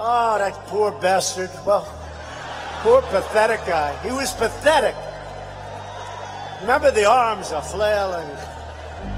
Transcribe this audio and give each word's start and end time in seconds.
Oh, 0.00 0.38
that 0.38 0.54
poor 0.66 0.92
bastard. 0.92 1.50
Well, 1.66 1.82
poor 2.82 3.02
pathetic 3.02 3.66
guy. 3.66 3.96
He 4.06 4.12
was 4.12 4.32
pathetic. 4.32 4.94
Remember 6.60 6.92
the 6.92 7.04
arms 7.04 7.50
are 7.50 7.62
flailing. 7.62 8.28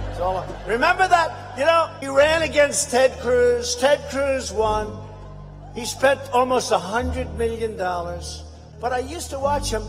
It's 0.08 0.20
all, 0.20 0.46
remember 0.66 1.06
that? 1.06 1.58
You 1.58 1.66
know, 1.66 1.90
he 2.00 2.08
ran 2.08 2.42
against 2.42 2.90
Ted 2.90 3.12
Cruz. 3.20 3.76
Ted 3.76 4.00
Cruz 4.10 4.52
won. 4.52 4.88
He 5.74 5.84
spent 5.84 6.18
almost 6.32 6.72
a 6.72 6.78
hundred 6.78 7.36
million 7.36 7.76
dollars. 7.76 8.42
But 8.80 8.92
I 8.94 9.00
used 9.00 9.28
to 9.30 9.38
watch 9.38 9.70
him. 9.70 9.82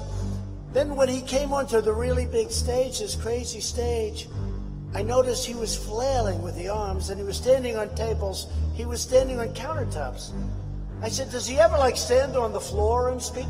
Then 0.73 0.98
when 0.98 1.07
he 1.07 1.21
came 1.21 1.54
onto 1.54 1.79
the 1.79 1.93
really 1.93 2.26
big 2.26 2.51
stage, 2.51 3.00
this 3.00 3.15
crazy 3.15 3.62
stage, 3.62 4.28
I 4.93 5.04
noticed 5.04 5.46
he 5.46 5.56
was 5.56 5.76
flailing 5.76 6.42
with 6.42 6.56
the 6.57 6.68
arms 6.68 7.10
and 7.10 7.18
he 7.18 7.26
was 7.26 7.37
standing 7.37 7.78
on 7.78 7.96
tables. 7.96 8.48
He 8.73 8.84
was 8.84 9.00
standing 9.00 9.39
on 9.39 9.54
countertops. 9.54 10.32
I 11.01 11.10
said, 11.10 11.32
does 11.32 11.47
he 11.47 11.57
ever 11.60 11.78
like 11.78 11.97
stand 11.97 12.36
on 12.36 12.54
the 12.54 12.60
floor 12.60 13.09
and 13.09 13.21
speak? 13.21 13.47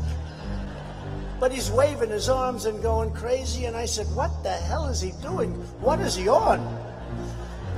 But 1.38 1.52
he's 1.52 1.70
waving 1.70 2.10
his 2.10 2.28
arms 2.28 2.66
and 2.66 2.82
going 2.82 3.12
crazy. 3.12 3.66
And 3.66 3.76
I 3.76 3.84
said, 3.84 4.06
what 4.14 4.42
the 4.42 4.52
hell 4.52 4.86
is 4.86 5.00
he 5.00 5.12
doing? 5.20 5.52
What 5.80 6.00
is 6.00 6.14
he 6.14 6.28
on? 6.28 6.60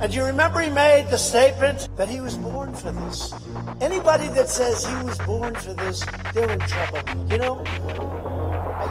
And 0.01 0.13
you 0.13 0.23
remember 0.23 0.59
he 0.59 0.69
made 0.69 1.07
the 1.09 1.17
statement 1.17 1.89
that 1.97 2.09
he 2.09 2.21
was 2.21 2.37
born 2.37 2.73
for 2.73 2.91
this. 2.91 3.33
Anybody 3.81 4.27
that 4.29 4.49
says 4.49 4.85
he 4.85 4.95
was 5.05 5.17
born 5.19 5.55
for 5.55 5.73
this, 5.73 6.05
they're 6.33 6.49
in 6.49 6.59
trouble. 6.59 7.31
You 7.31 7.37
know? 7.37 8.34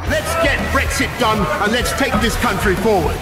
Let's 0.08 0.34
get 0.42 0.58
Brexit 0.72 1.10
done 1.18 1.38
and 1.62 1.72
let's 1.72 1.92
take 1.96 2.12
this 2.20 2.36
country 2.40 2.74
forward. 2.74 3.16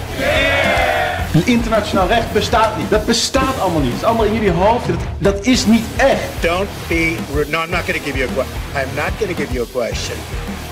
Internationaal 1.45 2.07
recht 2.07 2.33
bestaat 2.33 2.77
niet. 2.77 2.89
Dat 2.89 3.05
bestaat 3.05 3.59
allemaal 3.59 3.81
niet. 3.81 3.91
Het 3.91 4.01
is 4.01 4.07
allemaal 4.07 4.25
in 4.25 4.33
jullie 4.33 4.51
hoofd. 4.51 4.87
Dat, 4.87 4.97
dat 5.17 5.45
is 5.45 5.65
niet 5.65 5.85
echt. 5.97 6.21
Don't 6.41 6.69
be 6.87 7.15
rude. 7.33 7.49
No, 7.49 7.63
I'm 7.63 7.69
not 7.69 7.81
going 7.85 7.97
to 7.97 8.03
give 8.03 8.17
you 8.17 8.29
a 8.29 8.33
question. 8.33 8.57
I'm 8.75 8.95
not 8.95 9.11
going 9.19 9.35
to 9.35 9.41
give 9.41 9.53
you 9.53 9.63
a 9.63 9.71
question. 9.71 10.17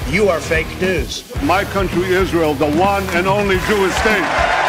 You 0.09 0.29
are 0.29 0.41
fake 0.41 0.67
news. 0.79 1.23
My 1.41 1.63
country, 1.73 2.21
Israel, 2.21 2.55
the 2.55 2.65
one 2.65 3.03
and 3.15 3.27
only 3.27 3.57
Jewish 3.67 3.93
state. 3.93 4.60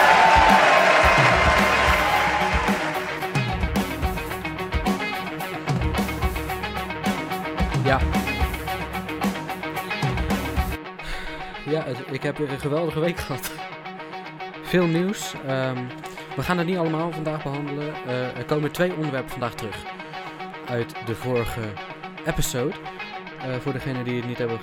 Ik 12.11 12.23
heb 12.23 12.39
een 12.39 12.61
geweldige 12.61 13.01
week 13.01 13.19
gehad. 13.19 13.53
Veel 14.63 14.87
nieuws. 14.87 15.35
Ehm, 15.47 15.87
we 16.37 16.43
gaan 16.43 16.59
het 16.59 16.67
niet 16.67 16.77
allemaal 16.77 17.13
vandaag 17.13 17.43
behandelen. 17.43 17.95
Eh, 17.95 18.37
er 18.37 18.45
komen 18.45 18.73
twee 18.73 18.95
onderwerpen 18.95 19.31
vandaag 19.31 19.55
terug 19.55 19.85
uit 20.67 21.07
de 21.07 21.15
vorige 21.15 21.73
episode. 22.27 22.75
Eh, 23.41 23.57
voor 23.57 23.73
degenen 23.73 24.05
die 24.05 24.17
het 24.17 24.27
niet 24.27 24.39
hebben 24.39 24.59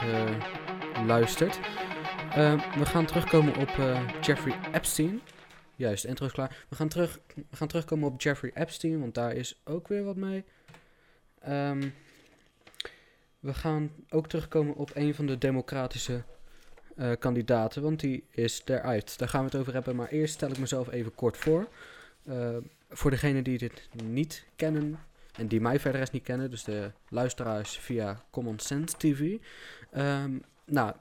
geluisterd. 0.94 1.60
Ehm, 2.36 2.58
we 2.78 2.86
gaan 2.86 3.06
terugkomen 3.06 3.56
op 3.56 3.70
eh, 3.70 4.02
Jeffrey 4.22 4.56
Epstein. 4.72 5.22
Juist, 5.76 6.04
intro 6.04 6.26
is 6.26 6.32
klaar. 6.32 6.66
We 6.70 6.76
gaan, 6.76 6.88
terug, 6.90 7.20
we 7.36 7.56
gaan 7.56 7.68
terugkomen 7.68 8.08
op 8.08 8.22
Jeffrey 8.22 8.52
Epstein, 8.54 9.00
want 9.00 9.14
daar 9.14 9.34
is 9.34 9.62
ook 9.64 9.88
weer 9.88 10.04
wat 10.04 10.16
mee. 10.16 10.44
Ehm, 11.40 11.90
we 13.40 13.54
gaan 13.54 13.92
ook 14.10 14.28
terugkomen 14.28 14.76
op 14.76 14.92
een 14.94 15.16
van 15.16 15.26
de 15.26 15.38
democratische 15.38 16.24
eh, 17.00 17.12
kandidaten, 17.20 17.82
want 17.82 18.00
die 18.00 18.24
is 18.30 18.62
eruit. 18.66 19.18
Daar 19.18 19.30
gaan 19.30 19.40
we 19.40 19.46
het 19.46 19.60
over 19.60 19.74
hebben, 19.74 19.96
maar 19.96 20.08
eerst 20.08 20.34
stel 20.34 20.50
ik 20.50 20.58
mezelf 20.58 20.92
even 20.92 21.16
kort 21.16 21.38
voor. 21.38 21.68
Eh, 22.26 22.58
voor 22.90 23.12
degenen 23.12 23.44
die 23.44 23.58
dit 23.58 23.90
niet 24.04 24.46
kennen 24.56 25.00
en 25.36 25.48
die 25.48 25.62
mij 25.62 25.80
verder 25.80 26.00
rest 26.00 26.12
niet 26.12 26.24
kennen, 26.24 26.50
dus 26.50 26.64
de 26.64 26.92
luisteraars 27.10 27.78
via 27.78 28.24
Common 28.32 28.60
Sense 28.60 28.98
TV. 28.98 29.38
Ehm, 29.92 30.32
nou, 30.66 30.94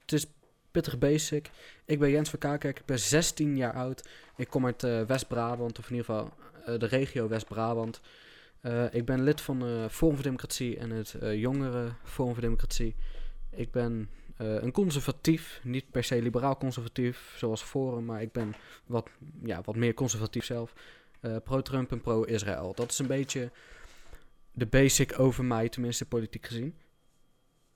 het 0.00 0.12
is 0.12 0.26
pittig 0.70 0.98
basic. 0.98 1.50
Ik 1.84 1.98
ben 1.98 2.10
Jens 2.10 2.30
van 2.30 2.38
Kakerk, 2.38 2.78
ik 2.78 2.86
ben 2.86 2.98
16 2.98 3.56
jaar 3.56 3.72
oud. 3.72 4.08
Ik 4.36 4.48
kom 4.48 4.66
uit 4.66 4.82
eh, 4.82 5.02
West-Brabant, 5.02 5.78
of 5.78 5.90
in 5.90 5.96
ieder 5.96 6.14
geval 6.14 6.32
de 6.78 6.86
regio 6.86 7.28
West-Brabant. 7.28 8.00
Ik 8.90 9.04
ben 9.04 9.22
lid 9.22 9.40
van 9.40 9.62
eh 9.62 9.88
Forum 9.88 10.14
voor 10.14 10.24
Democratie 10.24 10.78
en 10.78 10.90
het 10.90 11.16
jongere 11.20 11.88
Forum 12.02 12.32
voor 12.32 12.42
Democratie. 12.42 12.94
Ik 13.50 13.70
ben 13.70 14.08
eh, 14.36 14.62
een 14.62 14.72
conservatief, 14.72 15.60
niet 15.62 15.90
per 15.90 16.04
se 16.04 16.22
liberaal 16.22 16.56
conservatief 16.56 17.34
zoals 17.36 17.62
Forum, 17.62 18.04
maar 18.04 18.22
ik 18.22 18.32
ben 18.32 18.54
wat, 18.86 19.08
ja, 19.44 19.60
wat 19.64 19.76
meer 19.76 19.94
conservatief 19.94 20.44
zelf. 20.44 20.74
Eh, 21.20 21.36
pro-Trump 21.44 21.90
en 21.90 22.00
pro-Israël. 22.00 22.72
Dat 22.74 22.90
is 22.90 22.98
een 22.98 23.06
beetje 23.06 23.50
de 24.52 24.66
basic 24.66 25.18
over 25.18 25.44
mij, 25.44 25.68
tenminste 25.68 26.06
politiek 26.06 26.46
gezien. 26.46 26.74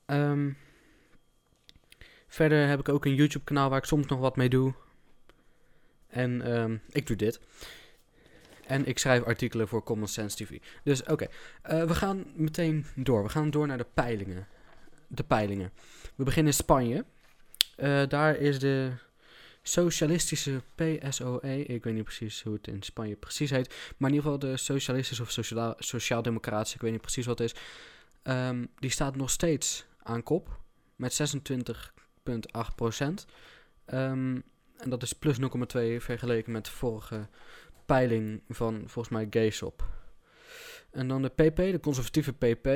Ehm, 0.07 0.51
verder 2.27 2.69
heb 2.69 2.79
ik 2.79 2.89
ook 2.89 3.05
een 3.05 3.15
YouTube 3.15 3.45
kanaal 3.45 3.69
waar 3.71 3.79
ik 3.79 3.85
soms 3.85 4.07
nog 4.07 4.19
wat 4.19 4.37
mee 4.37 4.49
doe. 4.49 4.75
En 6.09 6.43
ehm, 6.43 6.77
ik 6.91 7.07
doe 7.07 7.17
dit. 7.17 7.41
En 8.67 8.87
ik 8.87 8.99
schrijf 8.99 9.23
artikelen 9.23 9.69
voor 9.69 9.83
Common 9.83 10.09
Sense 10.09 10.37
TV. 10.37 10.59
Dus 10.85 11.05
oké, 11.05 11.27
Eh, 11.63 11.85
we 11.85 11.95
gaan 11.95 12.25
meteen 12.35 12.87
door. 12.95 13.23
We 13.23 13.29
gaan 13.29 13.51
door 13.51 13.67
naar 13.67 13.79
de 13.79 13.87
peilingen. 13.95 14.47
De 15.07 15.25
peilingen. 15.25 15.73
We 16.19 16.25
beginnen 16.25 16.53
in 16.53 16.59
Spanje. 16.59 17.05
Eh, 17.77 18.03
daar 18.09 18.37
is 18.37 18.59
de 18.59 18.93
socialistische 19.63 20.63
PSOE. 20.75 21.65
Ik 21.65 21.85
weet 21.85 21.95
niet 21.95 22.05
precies 22.05 22.43
hoe 22.43 22.53
het 22.55 22.67
in 22.67 22.83
Spanje 22.83 23.17
precies 23.17 23.51
heet. 23.51 23.69
Maar 23.97 24.11
in 24.11 24.17
ieder 24.17 24.31
geval 24.33 24.51
de 24.51 24.57
socialistische 24.57 25.23
of 25.23 25.31
sociaal- 25.31 25.75
sociaal-democratische. 25.79 26.75
Ik 26.75 26.81
weet 26.81 26.93
niet 26.93 27.01
precies 27.01 27.27
wat 27.27 27.39
het 27.39 27.53
is. 27.55 27.61
Ehm, 28.23 28.65
die 28.79 28.91
staat 28.91 29.17
nog 29.17 29.31
steeds 29.31 29.85
aan 30.03 30.23
kop. 30.23 30.61
Met 30.97 31.13
26,8 31.15 32.75
procent. 32.75 33.27
Ehm, 33.85 34.41
en 34.77 34.91
dat 34.91 35.03
is 35.03 35.13
plus 35.13 35.39
0,2 35.39 36.01
vergeleken 36.01 36.53
met 36.53 36.65
de 36.65 36.71
vorige 36.71 37.27
peiling 37.87 38.43
van 38.49 38.83
volgens 38.87 39.09
mij 39.09 39.27
Gaysop. 39.31 39.87
En 40.91 41.09
dan 41.09 41.23
de 41.23 41.29
PP, 41.29 41.57
de 41.57 41.81
conservatieve 41.81 42.33
PP. 42.33 42.67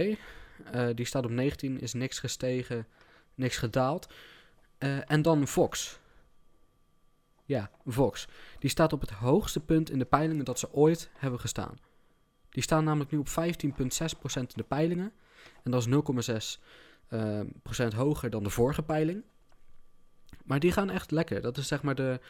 eh, 0.71 0.89
die 0.95 1.07
staat 1.07 1.25
op 1.25 1.31
19, 1.31 1.81
is 1.81 1.93
niks 1.93 2.19
gestegen, 2.19 2.87
niks 3.35 3.57
gedaald. 3.57 4.09
Eh, 4.79 5.11
en 5.11 5.23
dan 5.23 5.47
Vox. 5.47 6.01
Ja, 7.45 7.71
Vox. 7.87 8.29
Die 8.59 8.71
staat 8.71 8.93
op 8.93 9.01
het 9.01 9.11
hoogste 9.11 9.61
punt 9.61 9.91
in 9.91 9.99
de 9.99 10.05
peilingen 10.05 10.45
dat 10.45 10.59
ze 10.59 10.73
ooit 10.73 11.11
hebben 11.13 11.41
gestaan. 11.41 11.79
Die 12.51 12.63
staan 12.63 12.85
namelijk 12.85 13.11
nu 13.11 13.19
op 13.19 13.29
15,6% 13.29 13.35
in 14.35 14.47
de 14.55 14.63
peilingen. 14.63 15.13
En 15.63 15.71
dat 15.71 15.87
is 15.87 15.87
0,6% 15.87 16.63
eh, 17.09 17.41
procent 17.63 17.93
hoger 17.93 18.31
dan 18.31 18.43
de 18.43 18.51
vorige 18.51 18.83
peiling. 18.83 19.23
Maar 20.45 20.61
die 20.61 20.73
gaan 20.73 20.91
echt 20.91 21.11
lekker. 21.11 21.41
Dat 21.41 21.57
is 21.57 21.67
zeg 21.67 21.83
maar 21.83 21.95
de, 21.95 22.21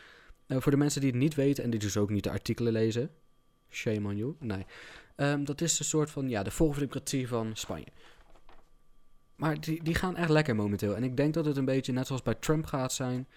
eh, 0.47 0.61
voor 0.61 0.73
de 0.73 0.79
mensen 0.79 1.01
die 1.01 1.11
het 1.11 1.19
niet 1.19 1.35
weten 1.35 1.65
en 1.65 1.71
die 1.71 1.81
dus 1.81 1.97
ook 1.97 2.11
niet 2.11 2.25
de 2.25 2.31
artikelen 2.31 2.73
lezen. 2.73 3.11
Shame 3.71 4.09
on 4.09 4.17
you. 4.17 4.37
Nee. 4.39 4.67
Ehm, 5.17 5.45
dat 5.45 5.61
is 5.61 5.79
een 5.79 5.85
soort 5.85 6.11
van, 6.11 6.29
ja, 6.29 6.43
de 6.43 6.51
volksdemocratie 6.51 7.29
van 7.29 7.57
Spanje. 7.57 7.87
Maar 9.43 9.61
die, 9.61 9.83
die 9.83 9.95
gaan 9.95 10.17
echt 10.17 10.29
lekker 10.29 10.55
momenteel. 10.57 10.97
En 10.97 11.03
ik 11.05 11.17
denk 11.17 11.35
dat 11.35 11.45
het 11.45 11.57
een 11.57 11.65
beetje 11.65 11.93
net 11.93 12.07
zoals 12.07 12.23
bij 12.23 12.35
Trump 12.35 12.67
gaat 12.67 12.93
zijn. 12.93 13.29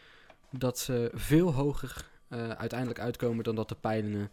Dat 0.51 0.79
ze 0.79 1.11
veel 1.13 1.53
hoger 1.53 2.09
eh, 2.27 2.49
uiteindelijk 2.49 2.99
uitkomen 2.99 3.43
dan 3.43 3.55
dat 3.55 3.69
de 3.69 3.75
peilingen 3.75 4.31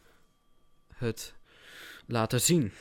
het 0.95 1.35
laten 2.07 2.41
zien. 2.41 2.73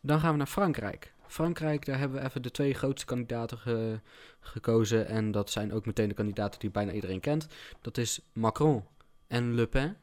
Dan 0.00 0.20
gaan 0.20 0.30
we 0.30 0.36
naar 0.36 0.46
Frankrijk. 0.46 1.12
Frankrijk, 1.26 1.84
daar 1.84 1.98
hebben 1.98 2.20
we 2.20 2.26
even 2.26 2.42
de 2.42 2.50
twee 2.50 2.74
grootste 2.74 3.06
kandidaten 3.06 3.58
ge- 3.58 4.00
gekozen. 4.40 5.06
En 5.06 5.30
dat 5.30 5.50
zijn 5.50 5.72
ook 5.72 5.86
meteen 5.86 6.08
de 6.08 6.14
kandidaten 6.14 6.60
die 6.60 6.70
bijna 6.70 6.92
iedereen 6.92 7.20
kent. 7.20 7.46
Dat 7.80 7.98
is 7.98 8.20
Macron 8.32 8.84
en 9.26 9.54
Le 9.54 9.66
Pen. 9.66 9.96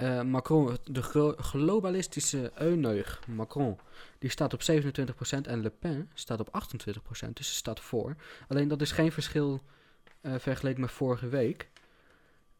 Eh, 0.00 0.22
Macron, 0.22 0.76
de 0.84 1.02
glo- 1.02 1.34
globalistische 1.36 2.52
euneug 2.54 3.20
Macron, 3.26 3.78
die 4.18 4.30
staat 4.30 4.52
op 4.52 4.62
27% 4.62 5.46
en 5.46 5.60
Le 5.60 5.70
Pen 5.70 6.10
staat 6.14 6.40
op 6.40 6.48
28%, 6.52 7.36
dus 7.36 7.48
ze 7.48 7.54
staat 7.54 7.80
voor. 7.80 8.16
Alleen 8.48 8.68
dat 8.68 8.80
is 8.80 8.92
geen 8.92 9.12
verschil 9.12 9.60
eh, 10.20 10.34
vergeleken 10.38 10.80
met 10.80 10.90
vorige 10.90 11.28
week. 11.28 11.70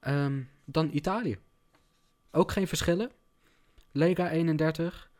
Ehm, 0.00 0.42
dan 0.64 0.90
Italië. 0.92 1.38
Ook 2.30 2.52
geen 2.52 2.68
verschillen. 2.68 3.10
Lega 3.92 4.30
31, 4.30 5.10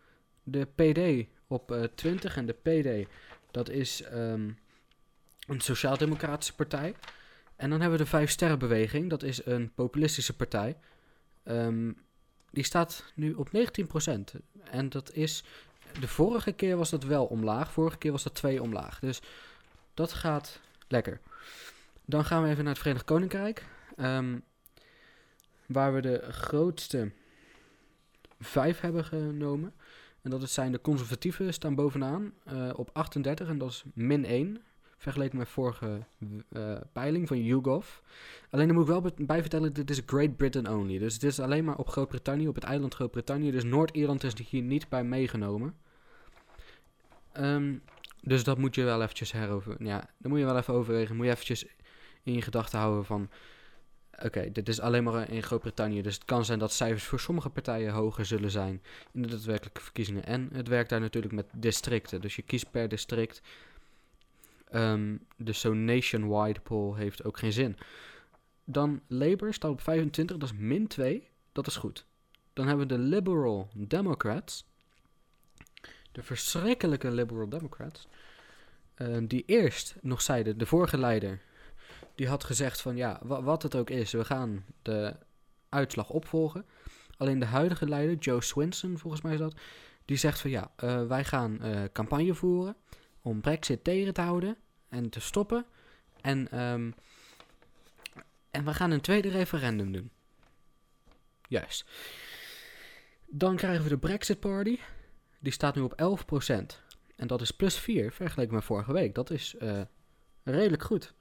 de 0.43 0.65
PD 0.65 1.29
op 1.47 1.73
eh, 1.73 1.83
20 1.83 2.37
en 2.37 2.47
de 2.47 2.53
PD, 2.53 3.09
dat 3.51 3.69
is 3.69 4.03
ehm, 4.03 4.51
een 5.47 5.61
sociaal-democratische 5.61 6.55
partij. 6.55 6.95
En 7.57 7.71
dan 7.71 7.81
hebben 7.81 7.99
we 7.99 8.05
de 8.05 8.11
Vijf 8.11 8.31
Sterrenbeweging, 8.31 9.11
dat 9.11 9.23
is 9.23 9.47
een 9.47 9.73
populistische 9.75 10.37
partij. 10.37 10.77
Ehm, 11.43 11.93
die 12.51 12.65
staat 12.65 13.05
nu 13.15 13.33
op 13.33 13.49
19%. 13.49 14.41
En 14.71 14.89
dat 14.89 15.13
is. 15.13 15.45
De 16.01 16.09
vorige 16.09 16.53
keer 16.53 16.77
was 16.77 16.91
dat 16.91 17.05
wel 17.05 17.27
omlaag. 17.27 17.73
Vorige 17.73 17.99
keer 17.99 18.13
was 18.13 18.23
dat 18.23 18.35
2 18.35 18.63
omlaag. 18.63 18.99
Dus 18.99 19.21
dat 19.95 20.13
gaat 20.13 20.61
lekker. 20.89 21.21
Dan 22.05 22.25
gaan 22.25 22.43
we 22.43 22.49
even 22.49 22.65
naar 22.65 22.73
het 22.73 22.83
Verenigd 22.83 23.07
Koninkrijk. 23.07 23.67
ehm, 23.97 24.39
waar 25.67 25.95
we 25.95 26.01
de 26.01 26.33
grootste 26.33 27.13
vijf 28.41 28.81
hebben 28.81 29.05
genomen. 29.05 29.75
En 30.23 30.31
dat 30.31 30.51
zijn 30.51 30.73
de 30.73 30.81
conservatieven 30.81 31.53
staan 31.53 31.75
bovenaan 31.75 32.33
eh, 32.45 32.71
op 32.77 32.91
38 32.93 33.49
en 33.49 33.59
dat 33.59 33.71
is 33.71 33.85
min 33.95 34.25
1. 34.25 34.63
Vergeleken 35.01 35.39
met 35.39 35.49
vorige 35.49 36.05
eh, 36.49 36.77
peiling 36.93 37.29
van 37.29 37.45
YouGov. 37.45 37.99
Alleen 38.51 38.67
dan 38.67 38.77
moet 38.77 38.89
ik 38.89 38.91
wel 38.91 39.13
bij 39.27 39.41
vertellen, 39.41 39.73
dit 39.73 39.91
is 39.91 40.03
Great 40.07 40.37
Britain 40.37 40.69
only. 40.69 40.99
Dus 40.99 41.19
dit 41.19 41.31
is 41.31 41.41
alleen 41.41 41.65
maar 41.65 41.77
op 41.77 41.89
Groot-Brittannië, 41.89 42.49
op 42.49 42.55
het 42.55 42.65
eiland 42.65 42.95
Groot-Brittannië. 42.95 43.51
Dus 43.51 43.65
Noord-Ierland 43.65 44.25
is 44.25 44.33
hier 44.49 44.63
niet 44.63 44.89
bij 44.89 45.05
meegenomen. 45.05 45.75
Ehm, 47.33 47.75
dus 48.23 48.45
dat 48.45 48.59
moet 48.59 48.75
je 48.75 48.85
wel 48.85 49.03
eventjes 49.03 49.33
herover... 49.33 49.77
Ja, 49.79 50.11
dan 50.19 50.31
moet 50.31 50.41
je 50.41 50.47
wel 50.47 50.57
even 50.57 50.75
overwegen. 50.75 51.17
Moet 51.17 51.25
je 51.25 51.33
eventjes 51.33 51.67
in 52.23 52.33
je 52.33 52.43
gedachten 52.43 52.79
houden 52.79 53.05
van... 53.05 53.31
Oké, 54.25 54.51
dit 54.53 54.69
is 54.69 54.81
alleen 54.81 55.05
maar 55.05 55.31
in 55.31 55.43
Groot-Brittannië. 55.43 56.03
Dus 56.03 56.15
het 56.15 56.25
kan 56.25 56.45
zijn 56.45 56.59
dat 56.59 56.73
cijfers 56.73 57.05
voor 57.05 57.21
sommige 57.21 57.51
partijen 57.51 57.93
hoger 57.93 58.25
zullen 58.25 58.51
zijn 58.51 58.83
in 59.13 59.23
de 59.23 59.29
daadwerkelijke 59.29 59.81
verkiezingen. 59.81 60.25
En 60.25 60.49
het 60.53 60.69
werkt 60.69 60.91
daar 60.91 61.01
natuurlijk 61.01 61.35
met 61.35 61.47
districten. 61.53 62.21
Dus 62.21 62.37
je 62.37 62.43
kiest 62.43 62.71
per 62.71 62.89
district. 62.89 63.43
Ehm, 64.71 65.17
dus 65.37 65.61
zo'n 65.61 65.85
nationwide 65.85 66.61
poll 66.61 66.97
heeft 66.97 67.25
ook 67.25 67.39
geen 67.39 67.53
zin. 67.53 67.77
Dan 68.65 69.01
Labour 69.07 69.55
staat 69.55 69.71
op 69.71 69.81
25, 69.81 70.37
dat 70.37 70.51
is 70.51 70.57
min 70.59 70.87
2. 70.87 71.29
Dat 71.53 71.67
is 71.67 71.77
goed. 71.77 72.07
Dan 72.53 72.67
hebben 72.67 72.89
we 72.89 72.95
de 72.95 73.01
Liberal 73.01 73.69
Democrats. 73.75 74.65
De 76.13 76.23
verschrikkelijke 76.23 77.11
Liberal 77.11 77.49
Democrats. 77.49 78.09
eh, 78.95 79.17
die 79.23 79.43
eerst 79.47 79.95
nog 80.01 80.23
zeiden, 80.23 80.59
de 80.59 80.67
vorige 80.67 80.99
leider, 80.99 81.41
die 82.15 82.29
had 82.29 82.45
gezegd 82.45 82.81
van 82.81 82.97
ja, 82.97 83.21
wa- 83.23 83.43
wat 83.43 83.63
het 83.63 83.77
ook 83.77 83.91
is, 83.91 84.13
we 84.13 84.25
gaan 84.25 84.65
de 84.83 85.17
uitslag 85.69 86.11
opvolgen. 86.11 86.65
Alleen 87.17 87.39
de 87.39 87.47
huidige 87.47 87.89
leider, 87.89 88.17
Joe 88.17 88.43
Swinson 88.43 88.99
volgens 88.99 89.23
mij 89.23 89.33
is 89.33 89.39
dat, 89.39 89.55
die 90.05 90.17
zegt 90.17 90.41
van 90.41 90.51
ja, 90.51 90.73
eh, 90.77 91.07
wij 91.07 91.25
gaan 91.25 91.61
eh, 91.63 91.85
campagne 91.93 92.35
voeren 92.35 92.77
om 93.23 93.41
Brexit 93.41 93.85
tegen 93.85 94.15
te 94.15 94.21
houden 94.21 94.57
en 94.89 95.11
te 95.11 95.21
stoppen. 95.21 95.67
En, 96.21 96.51
ehm, 96.51 96.91
en 98.51 98.65
we 98.65 98.75
gaan 98.75 98.91
een 98.91 99.01
tweede 99.01 99.29
referendum 99.29 99.93
doen. 99.93 100.11
Juist. 101.49 101.85
Dan 103.27 103.57
krijgen 103.57 103.83
we 103.83 103.89
de 103.89 103.99
Brexit 103.99 104.41
Party. 104.41 104.79
Die 105.39 105.53
staat 105.53 105.75
nu 105.75 105.81
op 105.81 105.93
11%. 105.93 106.83
En 107.17 107.27
dat 107.27 107.41
is 107.41 107.51
plus 107.51 107.79
4 107.79 108.13
vergeleken 108.13 108.55
met 108.55 108.65
vorige 108.65 108.93
week. 108.93 109.15
Dat 109.15 109.31
is 109.31 109.57
eh, 109.57 109.81
redelijk 110.43 110.83
goed. 110.83 111.15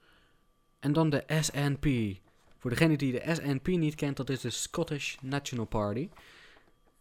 En 0.78 0.92
dan 0.92 1.10
de 1.10 1.24
SNP. 1.40 2.18
Voor 2.58 2.70
degene 2.70 2.96
die 2.96 3.12
de 3.12 3.34
SNP 3.34 3.66
niet 3.66 3.94
kent, 3.94 4.16
dat 4.16 4.30
is 4.30 4.40
de 4.40 4.50
Scottish 4.50 5.16
National 5.20 5.64
Party. 5.64 6.08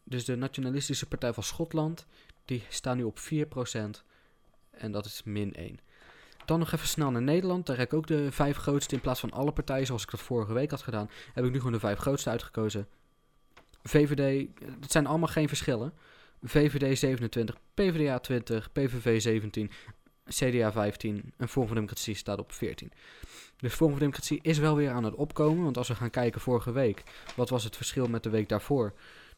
Dus 0.04 0.25
de 0.25 0.36
nationalistische 0.36 1.06
partij 1.06 1.34
van 1.34 1.44
Schotland. 1.44 2.06
Die 2.46 2.63
staat 2.69 2.96
nu 2.96 3.04
op 3.04 3.19
4%. 3.19 4.04
En 4.79 4.91
dat 4.91 5.05
is 5.05 5.21
min 5.23 5.53
1. 5.53 5.79
Dan 6.45 6.59
nog 6.59 6.71
even 6.71 6.87
snel 6.87 7.11
naar 7.11 7.21
Nederland. 7.21 7.65
Daar 7.65 7.77
heb 7.77 7.87
ik 7.87 7.93
ook 7.93 8.07
de 8.07 8.31
vijf 8.31 8.57
grootste 8.57 8.95
in 8.95 9.01
plaats 9.01 9.19
van 9.19 9.31
alle 9.31 9.51
partijen 9.51 9.85
zoals 9.85 10.03
ik 10.03 10.11
dat 10.11 10.19
vorige 10.19 10.53
week 10.53 10.69
had 10.69 10.81
gedaan. 10.81 11.09
Heb 11.33 11.45
ik 11.45 11.51
nu 11.51 11.57
gewoon 11.57 11.71
de 11.73 11.79
vijf 11.79 11.99
grootste 11.99 12.29
uitgekozen. 12.29 12.87
VVD, 13.83 14.47
het 14.79 14.91
zijn 14.91 15.05
allemaal 15.05 15.27
geen 15.27 15.47
verschillen. 15.47 15.93
VVD 16.43 16.97
27, 16.97 17.57
PvdA 17.73 18.19
20, 18.19 18.71
PVV 18.71 19.21
17, 19.21 19.71
CDA 20.27 20.71
15 20.71 21.33
en 21.37 21.49
Forum 21.49 21.67
voor 21.67 21.75
Democratie 21.75 22.15
staat 22.15 22.39
op 22.39 22.51
14. 22.51 22.91
Dus 23.57 23.73
Forum 23.73 23.91
voor 23.91 24.01
Democratie 24.01 24.39
is 24.41 24.57
wel 24.57 24.75
weer 24.75 24.91
aan 24.91 25.03
het 25.03 25.15
opkomen. 25.15 25.63
Want 25.63 25.77
als 25.77 25.87
we 25.87 25.95
gaan 25.95 26.09
kijken 26.09 26.41
vorige 26.41 26.71
week, 26.71 27.03
wat 27.35 27.49
was 27.49 27.63
het 27.63 27.75
verschil 27.75 28.07
met 28.07 28.23
de 28.23 28.29
week 28.29 28.49
daarvoor? 28.49 28.93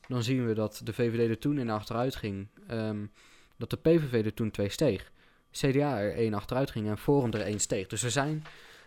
Dan 0.08 0.24
zien 0.24 0.48
we 0.48 0.54
dat 0.54 0.82
de 0.84 0.94
VVD 0.94 1.30
er 1.30 1.40
toen 1.40 1.58
in 1.60 1.70
achteruit 1.70 2.16
ging. 2.16 2.48
ehm, 2.68 3.06
dat 3.58 3.70
de 3.70 3.78
PVV 3.78 4.26
er 4.26 4.34
toen 4.34 4.52
twee 4.52 4.70
steeg. 4.70 5.12
CDA 5.52 6.00
er 6.00 6.14
één 6.14 6.34
achteruit 6.34 6.72
ging 6.72 6.88
en 6.88 6.98
Forum 6.98 7.32
er 7.32 7.42
één 7.42 7.60
steeg. 7.60 7.88
Dus 7.88 8.02
we 8.02 8.10
zijn 8.10 8.44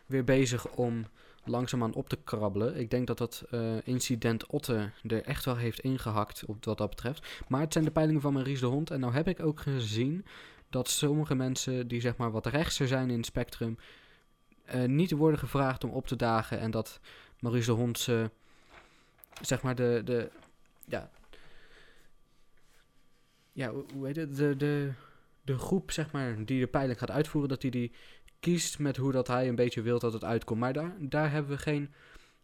weer 0.06 0.24
bezig 0.24 0.66
om 0.68 1.06
langzaamaan 1.44 1.94
op 1.94 2.08
te 2.08 2.18
krabbelen. 2.24 2.76
Ik 2.76 2.90
denk 2.90 3.06
dat 3.06 3.18
dat 3.18 3.44
eh, 3.50 3.86
incident 3.86 4.46
Otte 4.46 4.90
er 5.06 5.22
echt 5.22 5.44
wel 5.44 5.56
heeft 5.56 5.80
ingehakt 5.80 6.44
op 6.46 6.64
wat 6.64 6.78
dat 6.78 6.90
betreft. 6.90 7.26
Maar 7.48 7.60
het 7.60 7.72
zijn 7.72 7.84
de 7.84 7.90
peilingen 7.90 8.20
van 8.20 8.32
Maurice 8.32 8.60
de 8.60 8.66
Hond. 8.66 8.90
En 8.90 9.00
nou 9.00 9.12
heb 9.12 9.28
ik 9.28 9.40
ook 9.40 9.60
gezien 9.60 10.24
dat 10.70 10.88
sommige 10.88 11.34
mensen 11.34 11.88
die 11.88 12.00
zeg 12.00 12.16
maar 12.16 12.30
wat 12.30 12.46
rechtser 12.46 12.88
zijn 12.88 13.10
in 13.10 13.16
het 13.16 13.26
spectrum... 13.26 13.78
eh, 14.64 14.84
niet 14.84 15.10
worden 15.10 15.38
gevraagd 15.38 15.84
om 15.84 15.90
op 15.90 16.06
te 16.06 16.16
dagen. 16.16 16.58
En 16.58 16.70
dat 16.70 17.00
Maurice 17.40 17.70
de 17.70 17.76
Hond 17.76 17.98
ze, 17.98 18.30
zeg 19.40 19.62
maar 19.62 19.74
de... 19.74 20.02
de 20.04 20.30
ja, 20.86 21.10
ja, 23.52 23.70
hoe 23.70 23.84
hoe 23.94 24.06
heet 24.06 24.16
het? 24.16 24.36
De, 24.36 24.56
de, 24.56 24.92
de 25.44 25.58
groep, 25.58 25.90
zeg 25.90 26.12
maar, 26.12 26.44
die 26.44 26.60
de 26.60 26.66
peiling 26.66 26.98
gaat 26.98 27.10
uitvoeren, 27.10 27.50
dat 27.50 27.62
hij 27.62 27.70
die 27.70 27.92
kiest 28.40 28.78
met 28.78 28.96
hoe 28.96 29.12
dat 29.12 29.26
hij 29.26 29.48
een 29.48 29.54
beetje 29.54 29.82
wil 29.82 29.98
dat 29.98 30.12
het 30.12 30.24
uitkomt. 30.24 30.60
Maar 30.60 30.72
daar, 30.72 30.94
daar 30.98 31.30
hebben 31.30 31.50
we 31.50 31.58
geen 31.58 31.92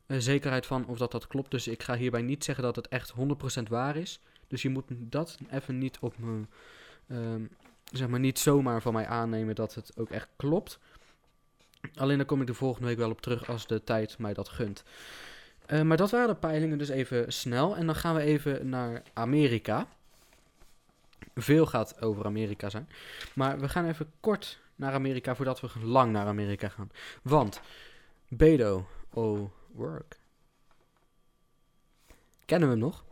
eh, 0.06 0.18
zekerheid 0.18 0.66
van 0.66 0.86
of 0.86 0.98
dat 0.98 1.12
dat 1.12 1.26
klopt. 1.26 1.50
Dus 1.50 1.68
ik 1.68 1.82
ga 1.82 1.96
hierbij 1.96 2.22
niet 2.22 2.44
zeggen 2.44 2.64
dat 2.64 2.76
het 2.76 2.88
echt 2.88 3.12
100% 3.58 3.62
waar 3.68 3.96
is. 3.96 4.20
Dus 4.48 4.62
je 4.62 4.68
moet 4.68 4.84
dat 4.88 5.38
even 5.50 5.78
niet 5.78 5.98
op 6.00 6.18
me, 6.18 6.40
ehm, 7.08 7.44
zeg 7.92 8.08
maar, 8.08 8.20
niet 8.20 8.38
zomaar 8.38 8.82
van 8.82 8.92
mij 8.92 9.06
aannemen 9.06 9.54
dat 9.54 9.74
het 9.74 9.92
ook 9.96 10.10
echt 10.10 10.28
klopt. 10.36 10.78
Alleen 11.94 12.16
daar 12.16 12.26
kom 12.26 12.40
ik 12.40 12.46
de 12.46 12.54
volgende 12.54 12.88
week 12.88 12.98
wel 12.98 13.10
op 13.10 13.20
terug 13.20 13.48
als 13.48 13.66
de 13.66 13.84
tijd 13.84 14.18
mij 14.18 14.34
dat 14.34 14.48
gunt. 14.48 14.84
Eh, 15.66 15.82
maar 15.82 15.96
dat 15.96 16.10
waren 16.10 16.28
de 16.28 16.34
peilingen 16.34 16.78
dus 16.78 16.88
even 16.88 17.32
snel. 17.32 17.76
En 17.76 17.86
dan 17.86 17.94
gaan 17.94 18.14
we 18.14 18.20
even 18.20 18.68
naar 18.68 19.02
Amerika. 19.12 19.88
Veel 21.34 21.66
gaat 21.66 22.02
over 22.02 22.24
Amerika 22.24 22.70
zijn. 22.70 22.88
Maar 23.34 23.60
we 23.60 23.68
gaan 23.68 23.86
even 23.86 24.12
kort 24.20 24.58
naar 24.76 24.92
Amerika 24.92 25.34
voordat 25.34 25.60
we 25.60 25.68
lang 25.82 26.12
naar 26.12 26.26
Amerika 26.26 26.68
gaan. 26.68 26.90
Want 27.22 27.60
Beto 28.28 28.86
O'Rourke. 29.10 30.16
Kennen 32.44 32.68
we 32.68 32.74
hem 32.74 32.84
nog? 32.84 33.04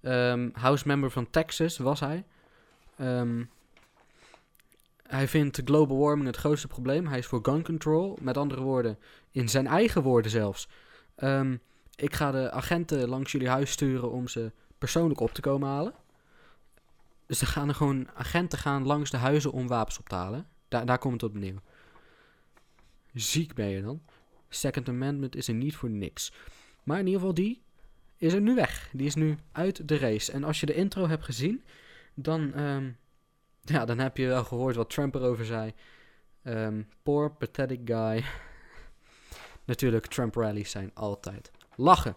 Ehm, 0.00 0.50
House 0.52 0.86
member 0.86 1.10
van 1.10 1.30
Texas 1.30 1.78
was 1.78 2.00
hij. 2.00 2.24
Ehm, 2.96 3.44
hij 5.02 5.28
vindt 5.28 5.60
global 5.64 5.98
warming 5.98 6.26
het 6.26 6.36
grootste 6.36 6.66
probleem. 6.66 7.06
Hij 7.06 7.18
is 7.18 7.26
voor 7.26 7.40
gun 7.42 7.64
control. 7.64 8.18
Met 8.20 8.36
andere 8.36 8.60
woorden, 8.60 8.98
in 9.30 9.48
zijn 9.48 9.66
eigen 9.66 10.02
woorden 10.02 10.30
zelfs. 10.30 10.68
Ehm, 11.14 11.56
ik 11.96 12.14
ga 12.14 12.30
de 12.30 12.50
agenten 12.50 13.08
langs 13.08 13.32
jullie 13.32 13.48
huis 13.48 13.70
sturen 13.70 14.10
om 14.10 14.28
ze 14.28 14.52
persoonlijk 14.78 15.20
op 15.20 15.32
te 15.32 15.40
komen 15.40 15.68
halen. 15.68 15.94
Dus 17.26 17.40
gaan 17.40 17.68
er 17.68 17.74
gewoon 17.74 18.08
agenten 18.14 18.58
gaan 18.58 18.86
langs 18.86 19.10
de 19.10 19.16
huizen 19.16 19.52
om 19.52 19.66
wapens 19.66 19.98
op 19.98 20.08
te 20.08 20.14
halen. 20.14 20.46
Daar, 20.68 20.86
daar 20.86 20.98
komt 20.98 21.20
het 21.20 21.30
op 21.30 21.36
neer. 21.36 21.58
Ziek 23.14 23.54
ben 23.54 23.68
je 23.68 23.82
dan. 23.82 24.02
Second 24.48 24.88
Amendment 24.88 25.36
is 25.36 25.48
er 25.48 25.54
niet 25.54 25.76
voor 25.76 25.90
niks. 25.90 26.32
Maar 26.82 26.98
in 26.98 27.04
ieder 27.04 27.20
geval 27.20 27.34
die 27.34 27.62
is 28.16 28.32
er 28.32 28.40
nu 28.40 28.54
weg. 28.54 28.90
Die 28.92 29.06
is 29.06 29.14
nu 29.14 29.38
uit 29.52 29.88
de 29.88 29.98
race. 29.98 30.32
En 30.32 30.44
als 30.44 30.60
je 30.60 30.66
de 30.66 30.74
intro 30.74 31.08
hebt 31.08 31.24
gezien, 31.24 31.64
dan, 32.14 32.54
ehm, 32.54 32.90
ja, 33.60 33.84
dan 33.84 33.98
heb 33.98 34.16
je 34.16 34.26
wel 34.26 34.44
gehoord 34.44 34.76
wat 34.76 34.90
Trump 34.90 35.14
erover 35.14 35.44
zei. 35.44 35.72
Ehm, 36.42 36.82
poor, 37.02 37.30
pathetic 37.30 37.80
guy. 37.84 38.24
Natuurlijk, 39.64 40.06
Trump 40.06 40.34
rallies 40.34 40.70
zijn 40.70 40.90
altijd 40.94 41.50
lachen. 41.76 42.16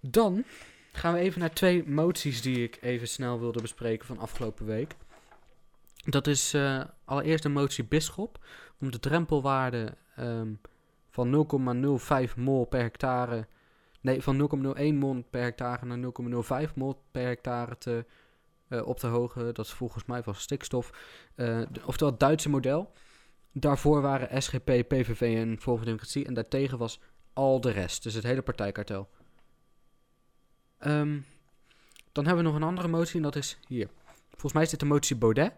Dan 0.00 0.44
gaan 0.98 1.12
we 1.12 1.18
even 1.18 1.40
naar 1.40 1.52
twee 1.52 1.88
moties 1.88 2.42
die 2.42 2.62
ik 2.62 2.78
even 2.80 3.08
snel 3.08 3.40
wilde 3.40 3.60
bespreken 3.60 4.06
van 4.06 4.18
afgelopen 4.18 4.66
week. 4.66 4.94
Dat 6.04 6.26
is 6.26 6.54
eh, 6.54 6.80
allereerst 7.04 7.44
een 7.44 7.52
motie 7.52 7.84
Bisschop 7.84 8.44
om 8.80 8.90
de 8.90 8.98
drempelwaarde 8.98 9.96
ehm, 10.16 10.52
van 11.10 11.46
0,05 12.28 12.34
mol 12.36 12.64
per 12.64 12.80
hectare, 12.80 13.46
nee, 14.00 14.22
van 14.22 14.50
0,01 14.78 14.94
mol 14.94 15.24
per 15.30 15.42
hectare 15.42 15.86
naar 15.86 16.12
0,05 16.68 16.74
mol 16.74 17.02
per 17.10 17.26
hectare 17.26 17.78
te, 17.78 18.04
eh, 18.68 18.86
op 18.86 18.98
te 18.98 19.06
hogen. 19.06 19.54
Dat 19.54 19.66
is 19.66 19.72
volgens 19.72 20.04
mij 20.04 20.22
van 20.22 20.34
stikstof. 20.34 20.90
Eh, 21.34 21.60
de- 21.70 21.80
oftewel 21.84 22.10
het 22.10 22.20
Duitse 22.20 22.48
model. 22.48 22.92
Daarvoor 23.52 24.00
waren 24.00 24.42
SGP, 24.42 24.64
PVV 24.88 25.20
en 25.20 25.60
Forum 25.60 25.60
voor 25.60 25.84
Democratie 25.84 26.26
en 26.26 26.34
daartegen 26.34 26.78
was 26.78 27.00
al 27.32 27.60
de 27.60 27.70
rest, 27.70 28.02
dus 28.02 28.14
het 28.14 28.24
hele 28.24 28.42
partijkartel. 28.42 29.08
Ehm, 30.78 31.20
dan 32.12 32.26
hebben 32.26 32.44
we 32.44 32.50
nog 32.50 32.60
een 32.60 32.68
andere 32.68 32.88
motie 32.88 33.16
en 33.16 33.22
dat 33.22 33.36
is 33.36 33.58
hier. 33.66 33.88
Volgens 34.30 34.52
mij 34.52 34.62
is 34.62 34.70
dit 34.70 34.80
de 34.80 34.86
motie 34.86 35.16
Baudet. 35.16 35.52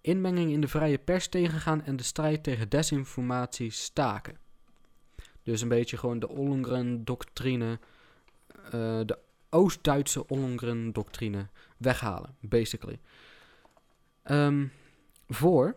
Inmenging 0.00 0.52
in 0.52 0.60
de 0.60 0.68
vrije 0.68 0.98
pers 0.98 1.28
tegengaan 1.28 1.84
en 1.84 1.96
de 1.96 2.02
strijd 2.02 2.42
tegen 2.42 2.68
desinformatie 2.68 3.70
staken. 3.70 4.36
Dus 5.42 5.60
een 5.60 5.68
beetje 5.68 5.96
gewoon 5.96 6.18
de 6.18 6.28
Ollongren-doctrine, 6.28 7.78
eh, 8.64 9.00
de 9.04 9.18
Oost-Duitse 9.50 10.26
Ollongren-doctrine 10.26 11.46
weghalen, 11.76 12.36
basically. 12.40 13.00
Ehm, 14.22 14.66
voor, 15.28 15.76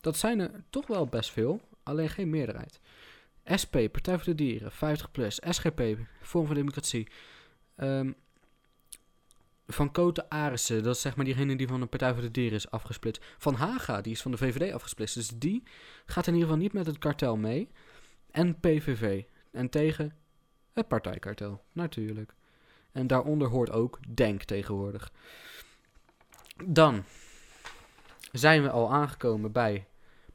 dat 0.00 0.16
zijn 0.16 0.40
er 0.40 0.64
toch 0.70 0.86
wel 0.86 1.06
best 1.06 1.30
veel, 1.30 1.60
alleen 1.82 2.08
geen 2.08 2.30
meerderheid. 2.30 2.80
SP, 3.60 3.74
Partij 3.92 4.16
voor 4.16 4.24
de 4.24 4.34
Dieren, 4.34 4.72
50 4.72 5.10
plus, 5.10 5.40
SGP, 5.48 5.82
Vorm 6.20 6.46
voor 6.46 6.54
Democratie, 6.54 7.08
Ehm, 7.76 8.12
Van 9.66 9.92
Koten 9.92 10.28
Arissen, 10.28 10.82
dat 10.82 10.94
is 10.94 11.00
zeg 11.00 11.16
maar 11.16 11.24
diegene 11.24 11.56
die 11.56 11.68
van 11.68 11.80
de 11.80 11.86
Partij 11.86 12.12
voor 12.12 12.22
de 12.22 12.30
Dieren 12.30 12.58
is 12.58 12.70
afgesplitst. 12.70 13.24
Van 13.38 13.54
Haga, 13.54 14.00
die 14.00 14.12
is 14.12 14.22
van 14.22 14.30
de 14.30 14.36
VVD 14.36 14.72
afgesplitst. 14.72 15.14
Dus 15.14 15.28
die 15.28 15.62
gaat 16.06 16.26
in 16.26 16.32
ieder 16.32 16.48
geval 16.48 16.62
niet 16.62 16.72
met 16.72 16.86
het 16.86 16.98
kartel 16.98 17.36
mee. 17.36 17.68
En 18.30 18.60
PVV. 18.60 19.22
En 19.50 19.68
tegen 19.68 20.16
het 20.72 20.88
partijkartel, 20.88 21.62
natuurlijk. 21.72 22.34
En 22.92 23.06
daaronder 23.06 23.48
hoort 23.48 23.70
ook 23.70 23.98
Denk 24.14 24.42
tegenwoordig. 24.42 25.12
Dan 26.66 27.04
zijn 28.32 28.62
we 28.62 28.70
al 28.70 28.92
aangekomen 28.92 29.52
bij 29.52 29.86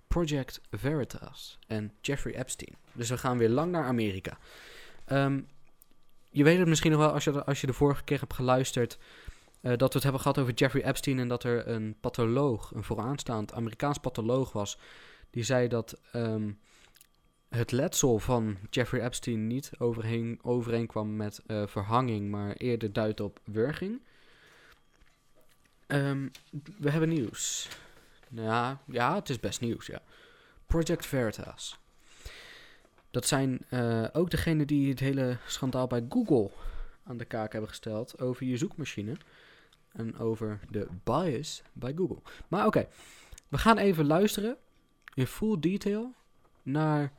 Project 0.07 0.61
Veritas 0.71 1.59
en 1.67 1.93
Jeffrey 2.01 2.35
Epstein. 2.35 2.75
Dus 2.93 3.09
we 3.09 3.17
gaan 3.17 3.37
weer 3.37 3.49
lang 3.49 3.71
naar 3.71 3.83
Amerika. 3.83 4.37
Ehm, 5.05 5.41
je 6.37 6.43
weet 6.43 6.57
het 6.57 6.67
misschien 6.67 6.91
nog 6.91 6.99
wel 6.99 7.11
als 7.11 7.23
je, 7.23 7.43
als 7.45 7.61
je 7.61 7.67
de 7.67 7.73
vorige 7.73 8.03
keer 8.03 8.19
hebt 8.19 8.33
geluisterd. 8.33 8.97
eh, 9.61 9.71
dat 9.77 9.87
we 9.87 9.93
het 9.93 10.03
hebben 10.03 10.21
gehad 10.21 10.37
over 10.37 10.53
Jeffrey 10.53 10.83
Epstein 10.83 11.19
en 11.19 11.27
dat 11.27 11.43
er 11.43 11.67
een 11.67 11.95
patholoog, 11.99 12.71
een 12.73 12.83
vooraanstaand 12.83 13.53
Amerikaans 13.53 13.97
patholoog 13.97 14.51
was. 14.51 14.77
Die 15.29 15.43
zei 15.43 15.67
dat 15.67 15.99
ehm, 16.11 16.51
het 17.49 17.71
letsel 17.71 18.19
van 18.19 18.57
Jeffrey 18.69 19.01
Epstein 19.05 19.47
niet 19.47 19.71
overheen, 19.77 20.39
overeenkwam 20.41 21.15
met 21.15 21.41
eh, 21.47 21.67
verhanging, 21.67 22.29
maar 22.29 22.53
eerder 22.53 22.93
duidt 22.93 23.19
op 23.19 23.39
wurging. 23.43 24.01
Ehm, 25.87 26.27
we 26.77 26.89
hebben 26.89 27.09
nieuws. 27.09 27.69
Ja, 28.29 28.81
ja, 28.85 29.15
het 29.15 29.29
is 29.29 29.39
best 29.39 29.61
nieuws, 29.61 29.85
ja. 29.85 30.01
Project 30.65 31.05
Veritas. 31.05 31.77
Dat 33.17 33.27
zijn 33.27 33.59
eh, 33.69 34.03
ook 34.13 34.29
degenen 34.29 34.67
die 34.67 34.89
het 34.89 34.99
hele 34.99 35.37
schandaal 35.47 35.87
bij 35.87 36.05
Google 36.09 36.51
aan 37.03 37.17
de 37.17 37.25
kaak 37.25 37.51
hebben 37.51 37.69
gesteld 37.69 38.19
over 38.21 38.45
je 38.45 38.57
zoekmachine. 38.57 39.17
En 39.91 40.17
over 40.17 40.59
de 40.69 40.87
bias 41.03 41.61
bij 41.73 41.93
Google. 41.95 42.21
Maar 42.47 42.65
oké, 42.65 42.87
we 43.47 43.57
gaan 43.57 43.77
even 43.77 44.05
luisteren 44.05 44.57
in 45.13 45.27
full 45.27 45.59
detail 45.59 46.13
naar 46.63 47.13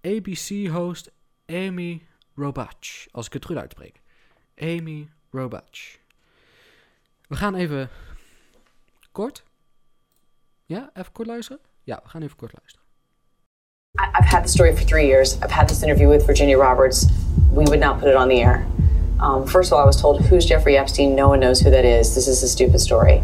ABC-host 0.00 1.12
Amy 1.46 2.06
Robach. 2.34 3.06
Als 3.10 3.26
ik 3.26 3.32
het 3.32 3.44
goed 3.44 3.56
uitspreek. 3.56 4.00
Amy 4.58 5.08
Robach. 5.30 5.98
We 7.28 7.36
gaan 7.36 7.54
even 7.54 7.90
kort. 9.12 9.44
Ja, 10.66 10.90
even 10.94 11.12
kort 11.12 11.28
luisteren? 11.28 11.60
Ja, 11.82 12.00
we 12.02 12.08
gaan 12.08 12.22
even 12.22 12.36
kort 12.36 12.52
luisteren. 12.52 12.83
I've 13.96 14.24
had 14.24 14.44
the 14.44 14.48
story 14.48 14.74
for 14.74 14.82
three 14.82 15.06
years. 15.06 15.40
I've 15.40 15.52
had 15.52 15.68
this 15.68 15.82
interview 15.82 16.08
with 16.08 16.26
Virginia 16.26 16.58
Roberts. 16.58 17.06
We 17.52 17.64
would 17.66 17.78
not 17.78 18.00
put 18.00 18.08
it 18.08 18.16
on 18.16 18.28
the 18.28 18.42
air. 18.42 18.66
Um, 19.20 19.46
first 19.46 19.68
of 19.68 19.74
all, 19.74 19.82
I 19.82 19.86
was 19.86 20.00
told, 20.00 20.24
Who's 20.26 20.44
Jeffrey 20.44 20.76
Epstein? 20.76 21.14
No 21.14 21.28
one 21.28 21.38
knows 21.38 21.60
who 21.60 21.70
that 21.70 21.84
is. 21.84 22.14
This 22.14 22.26
is 22.26 22.42
a 22.42 22.48
stupid 22.48 22.80
story. 22.80 23.22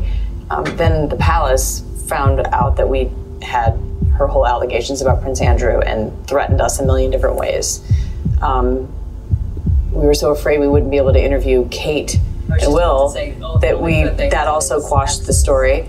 Um, 0.50 0.64
then 0.76 1.08
the 1.08 1.16
palace 1.16 1.82
found 2.06 2.40
out 2.48 2.76
that 2.76 2.88
we 2.88 3.10
had 3.42 3.72
her 4.16 4.28
whole 4.28 4.46
allegations 4.46 5.00
about 5.02 5.22
Prince 5.22 5.40
Andrew 5.40 5.80
and 5.80 6.26
threatened 6.28 6.60
us 6.60 6.78
a 6.78 6.84
million 6.84 7.10
different 7.10 7.36
ways. 7.36 7.82
Um, 8.40 8.92
we 9.92 10.06
were 10.06 10.14
so 10.14 10.30
afraid 10.30 10.60
we 10.60 10.68
wouldn't 10.68 10.90
be 10.90 10.98
able 10.98 11.12
to 11.12 11.22
interview 11.22 11.68
Kate 11.70 12.20
and 12.48 12.72
Will 12.72 13.10
that 13.60 13.80
we 13.80 14.04
that 14.04 14.46
also 14.46 14.80
quashed 14.80 15.26
the 15.26 15.32
story. 15.32 15.88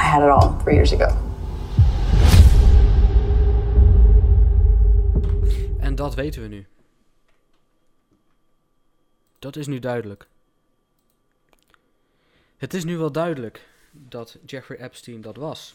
I 0.00 0.02
had 0.02 0.22
it 0.22 0.28
all 0.28 0.56
three 0.62 0.74
years 0.74 0.94
ago. 0.94 1.16
En 5.78 5.94
dat 5.94 6.14
weten 6.14 6.42
we 6.42 6.48
nu. 6.48 6.66
Dat 9.38 9.56
is 9.56 9.66
nu 9.66 9.78
duidelijk. 9.78 10.28
Het 12.56 12.74
is 12.74 12.84
nu 12.84 12.96
wel 12.96 13.12
duidelijk 13.12 13.68
dat 13.90 14.38
Jeffrey 14.46 14.78
Epstein 14.78 15.20
dat 15.20 15.36
was. 15.36 15.74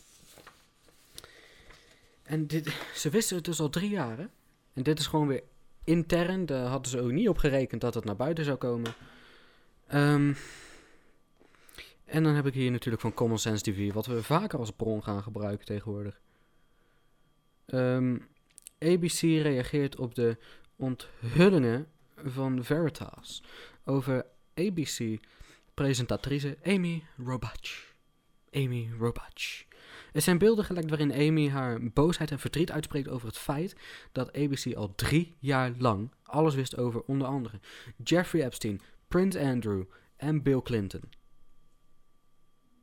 En 2.23 2.47
dit, 2.47 2.75
ze 2.95 3.09
wisten 3.09 3.35
het 3.35 3.45
dus 3.45 3.59
al 3.59 3.69
drie 3.69 3.89
jaar. 3.89 4.17
En 4.73 4.83
dit 4.83 4.99
is 4.99 5.07
gewoon 5.07 5.27
weer 5.27 5.43
intern. 5.83 6.45
Daar 6.45 6.67
hadden 6.67 6.91
ze 6.91 7.01
ook 7.01 7.11
niet 7.11 7.29
op 7.29 7.37
gerekend 7.37 7.81
dat 7.81 7.93
het 7.93 8.05
naar 8.05 8.15
buiten 8.15 8.45
zou 8.45 8.57
komen. 8.57 8.93
Ehm, 9.87 10.33
en 12.15 12.23
dan 12.23 12.35
heb 12.35 12.45
ik 12.45 12.53
hier 12.53 12.71
natuurlijk 12.71 13.01
van 13.01 13.13
Common 13.13 13.39
Sense 13.39 13.63
TV, 13.63 13.93
wat 13.93 14.05
we 14.05 14.23
vaker 14.23 14.59
als 14.59 14.71
bron 14.71 15.03
gaan 15.03 15.23
gebruiken 15.23 15.65
tegenwoordig. 15.65 16.21
Ehm, 17.65 18.17
ABC 18.79 19.21
reageert 19.21 19.95
op 19.95 20.15
de 20.15 20.37
onthullingen 20.75 21.87
van 22.15 22.63
Veritas 22.63 23.43
over 23.85 24.25
ABC-presentatrice 24.53 26.57
Amy 26.63 27.03
Robach. 27.17 27.93
Amy 28.51 28.89
Robach. 28.99 29.63
Er 30.13 30.21
zijn 30.21 30.37
beelden 30.37 30.65
gelekt 30.65 30.89
waarin 30.89 31.13
Amy 31.13 31.49
haar 31.49 31.79
boosheid 31.93 32.31
en 32.31 32.39
verdriet 32.39 32.71
uitspreekt 32.71 33.09
over 33.09 33.27
het 33.27 33.37
feit 33.37 33.75
dat 34.11 34.33
ABC 34.33 34.75
al 34.75 34.95
drie 34.95 35.35
jaar 35.39 35.71
lang 35.77 36.11
alles 36.23 36.55
wist 36.55 36.77
over 36.77 37.01
onder 37.01 37.27
andere 37.27 37.59
Jeffrey 38.03 38.45
Epstein, 38.45 38.81
Prince 39.07 39.39
Andrew 39.39 39.83
en 40.17 40.43
Bill 40.43 40.61
Clinton. 40.61 41.01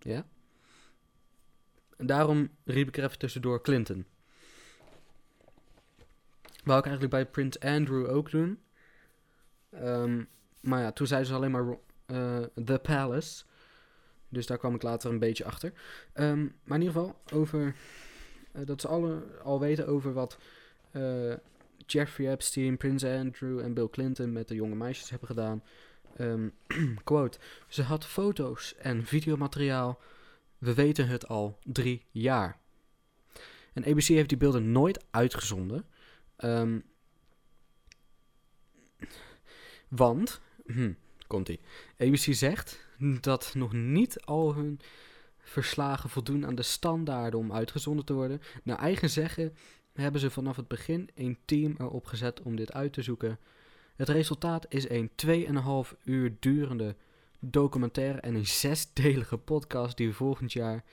Ja? 0.03 0.27
En 1.97 2.07
daarom 2.07 2.51
riep 2.65 2.89
ik 2.89 2.97
er 2.97 3.05
even 3.05 3.19
tussendoor 3.19 3.63
Clinton. 3.63 4.07
Wou 6.65 6.79
ik 6.79 6.87
eigenlijk 6.87 7.15
bij 7.15 7.27
Prince 7.27 7.61
Andrew 7.61 8.11
ook 8.11 8.31
doen. 8.31 8.59
Ehm, 9.71 10.25
maar 10.61 10.81
ja, 10.81 10.93
toen 10.93 11.07
zeiden 11.07 11.29
ze 11.29 11.35
alleen 11.35 11.51
maar 11.51 11.77
eh, 12.07 12.43
The 12.65 12.79
Palace. 12.83 13.45
Dus 14.29 14.47
daar 14.47 14.59
kwam 14.59 14.75
ik 14.75 14.83
later 14.83 15.11
een 15.11 15.19
beetje 15.19 15.45
achter. 15.45 15.73
Ehm, 16.13 16.47
maar 16.65 16.79
in 16.79 16.85
ieder 16.87 17.01
geval, 17.01 17.21
over 17.33 17.75
eh, 18.53 18.67
dat 18.67 18.81
ze 18.81 18.89
alle 18.89 19.23
al 19.43 19.61
weten 19.61 19.87
over 19.87 20.13
wat 20.13 20.39
eh, 20.91 21.35
Jeffrey 21.87 22.31
Epstein, 22.31 22.77
Prince 22.77 23.19
Andrew 23.19 23.59
en 23.59 23.75
Bill 23.75 23.89
Clinton 23.89 24.33
met 24.33 24.49
de 24.49 24.55
jonge 24.55 24.75
meisjes 24.75 25.11
hebben 25.11 25.29
gedaan. 25.29 25.63
Ehm, 26.17 26.49
quote, 27.05 27.39
ze 27.69 27.83
had 27.83 28.07
foto's 28.07 28.75
en 28.77 29.07
videomateriaal. 29.07 30.01
We 30.59 30.75
weten 30.75 31.09
het 31.09 31.29
al 31.29 31.59
drie 31.65 32.05
jaar. 32.11 32.61
En 33.73 33.85
ABC 33.85 34.03
heeft 34.03 34.29
die 34.29 34.39
beelden 34.39 34.73
nooit 34.73 35.05
uitgezonden. 35.11 35.87
Ehm, 36.37 36.79
want, 39.89 40.41
hm, 40.67 40.93
komt 41.27 41.49
ie. 41.49 41.61
ABC 41.99 42.35
zegt 42.35 42.87
dat 43.21 43.55
nog 43.55 43.73
niet 43.73 44.21
al 44.21 44.55
hun 44.55 44.81
verslagen 45.39 46.11
voldoen 46.11 46.47
aan 46.47 46.55
de 46.55 46.63
standaarden 46.63 47.41
om 47.41 47.53
uitgezonden 47.53 48.05
te 48.05 48.13
worden. 48.13 48.41
Naar 48.63 48.79
eigen 48.79 49.11
zeggen 49.11 49.57
hebben 49.93 50.21
ze 50.21 50.31
vanaf 50.31 50.57
het 50.57 50.69
begin 50.69 51.11
een 51.15 51.39
team 51.45 51.75
erop 51.79 52.07
gezet 52.07 52.43
om 52.43 52.57
dit 52.57 52.73
uit 52.73 52.93
te 52.93 53.03
zoeken. 53.03 53.39
Het 54.03 54.11
resultaat 54.11 54.67
is 54.69 54.89
een 54.89 55.11
2,5 55.95 56.03
uur 56.05 56.37
durende 56.41 56.97
documentaire 57.41 58.21
en 58.21 58.35
een 58.35 58.47
zesdelige 58.47 59.39
podcast 59.39 59.97
die 59.97 60.13
volgend 60.13 60.53
jaar 60.53 60.85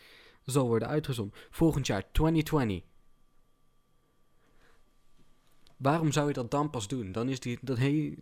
zal 0.46 0.68
worden 0.68 0.88
uitgezonden. 0.88 1.38
Volgend 1.50 1.88
jaar 1.88 2.12
2020. 2.12 2.84
Waarom 5.78 6.12
zou 6.12 6.28
je 6.28 6.34
dat 6.34 6.51
dan 6.51 6.70
pas 6.70 6.88
doen? 6.88 7.12
Dan 7.12 7.30
is, 7.30 7.39
die, 7.39 7.58
dan, 7.62 7.78
hey, 7.78 8.18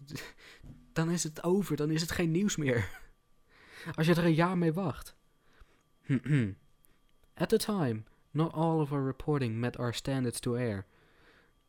dan 0.93 1.11
is 1.11 1.23
het 1.23 1.43
over, 1.43 1.75
dan 1.75 1.89
is 1.89 2.01
het 2.01 2.11
geen 2.11 2.31
nieuws 2.31 2.55
meer. 2.55 2.89
Als 3.95 4.07
je 4.07 4.15
er 4.15 4.25
een 4.25 4.33
jaar 4.33 4.57
mee 4.57 4.73
wacht. 4.73 5.15
At 7.33 7.49
the 7.49 7.57
time, 7.57 8.03
not 8.31 8.53
all 8.53 8.79
of 8.79 8.91
our 8.91 9.05
reporting 9.05 9.59
met 9.59 9.77
our 9.77 9.93
standards 9.93 10.39
to 10.39 10.55
air. 10.55 10.85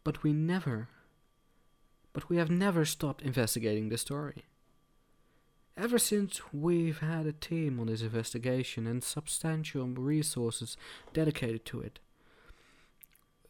But 0.03 0.21
we 0.21 0.29
never, 0.29 0.89
but 2.13 2.29
we 2.29 2.37
have 2.37 2.51
never 2.51 2.85
stopped 2.85 3.23
investigating 3.23 3.89
the 3.89 3.99
story. 3.99 4.45
Ever 5.77 5.99
since 5.99 6.41
we've 6.53 6.99
had 6.99 7.27
a 7.27 7.33
team 7.33 7.79
on 7.79 7.87
this 7.87 8.03
investigation 8.03 8.87
and 8.87 9.03
substantial 9.05 9.87
resources 9.87 10.77
dedicated 11.13 11.65
to 11.67 11.81
it. 11.81 12.01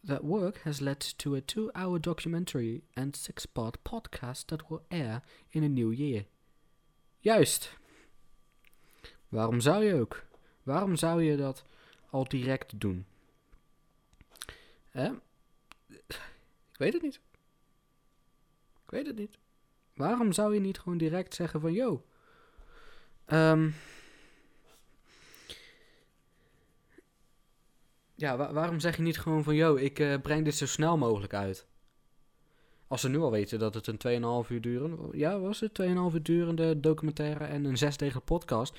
That 0.03 0.23
work 0.23 0.61
has 0.63 0.79
led 0.79 0.99
to 0.99 1.35
a 1.35 1.41
two 1.41 1.71
hour 1.75 1.99
documentary 1.99 2.83
and 2.95 3.15
six 3.15 3.45
part 3.45 3.83
podcast 3.83 4.47
that 4.47 4.69
will 4.69 4.83
air 4.91 5.23
in 5.51 5.63
a 5.63 5.69
new 5.69 5.89
year. 5.91 6.25
Juist. 7.21 7.69
Waarom 9.29 9.59
zou 9.59 9.83
je 9.83 9.93
ook? 9.93 10.25
Waarom 10.63 10.95
zou 10.95 11.23
je 11.23 11.37
dat 11.37 11.63
al 12.09 12.27
direct 12.27 12.79
doen? 12.79 13.05
Ik 16.71 16.77
weet 16.77 16.93
het 16.93 17.01
niet. 17.01 17.19
Ik 18.89 18.95
weet 18.95 19.07
het 19.07 19.15
niet. 19.17 19.37
Waarom 19.93 20.31
zou 20.31 20.53
je 20.53 20.59
niet 20.59 20.79
gewoon 20.79 20.97
direct 20.97 21.33
zeggen 21.33 21.61
van... 21.61 21.73
Yo, 21.73 22.05
ehm, 23.25 23.69
ja, 28.15 28.37
wa- 28.37 28.53
waarom 28.53 28.79
zeg 28.79 28.95
je 28.95 29.01
niet 29.01 29.19
gewoon 29.19 29.43
van... 29.43 29.55
Yo, 29.55 29.75
ik 29.75 29.99
eh, 29.99 30.21
breng 30.21 30.43
dit 30.45 30.55
zo 30.55 30.65
snel 30.65 30.97
mogelijk 30.97 31.33
uit? 31.33 31.67
Als 32.87 33.01
ze 33.01 33.09
nu 33.09 33.17
al 33.17 33.31
weten 33.31 33.59
dat 33.59 33.73
het 33.73 33.87
een 33.87 34.43
2,5 34.45 34.51
uur 34.51 34.61
duren... 34.61 35.09
Ja, 35.17 35.39
was 35.39 35.59
het 35.59 35.81
2,5 35.81 35.87
uur 35.87 36.23
durende 36.23 36.79
documentaire 36.79 37.45
en 37.45 37.65
een 37.65 37.77
zesdegelijke 37.77 38.33
podcast... 38.33 38.77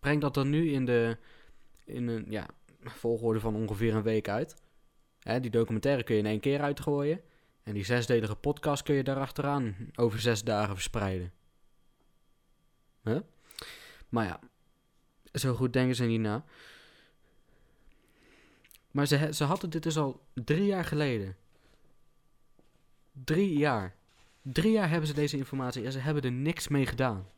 Breng 0.00 0.20
dat 0.20 0.34
dan 0.34 0.50
nu 0.50 0.70
in 0.72 0.84
de... 0.84 1.16
In 1.84 2.08
een, 2.08 2.26
ja, 2.28 2.46
volgorde 2.82 3.40
van 3.40 3.54
ongeveer 3.54 3.94
een 3.94 4.02
week 4.02 4.28
uit. 4.28 4.56
Hè, 5.20 5.40
die 5.40 5.50
documentaire 5.50 6.02
kun 6.02 6.14
je 6.14 6.20
in 6.20 6.26
één 6.26 6.40
keer 6.40 6.60
uitgooien. 6.60 7.20
En 7.66 7.74
die 7.74 7.84
zesdelige 7.84 8.34
podcast 8.34 8.82
kun 8.82 8.94
je 8.94 9.02
daarachteraan 9.02 9.76
over 9.94 10.20
zes 10.20 10.44
dagen 10.44 10.74
verspreiden. 10.74 11.32
Maar 14.08 14.26
ja, 14.26 14.40
zo 15.32 15.54
goed 15.54 15.72
denken 15.72 15.94
ze 15.94 16.04
niet 16.04 16.20
na. 16.20 16.44
Maar 18.90 19.06
ze, 19.06 19.28
ze 19.32 19.44
hadden 19.44 19.70
dit 19.70 19.82
dus 19.82 19.96
al 19.96 20.20
drie 20.34 20.64
jaar 20.64 20.84
geleden. 20.84 21.36
Drie 23.12 23.58
jaar. 23.58 23.94
Drie 24.42 24.72
jaar 24.72 24.88
hebben 24.88 25.08
ze 25.08 25.14
deze 25.14 25.36
informatie 25.36 25.84
en 25.84 25.92
ze 25.92 25.98
hebben 25.98 26.22
er 26.22 26.32
niks 26.32 26.68
mee 26.68 26.86
gedaan. 26.86 27.28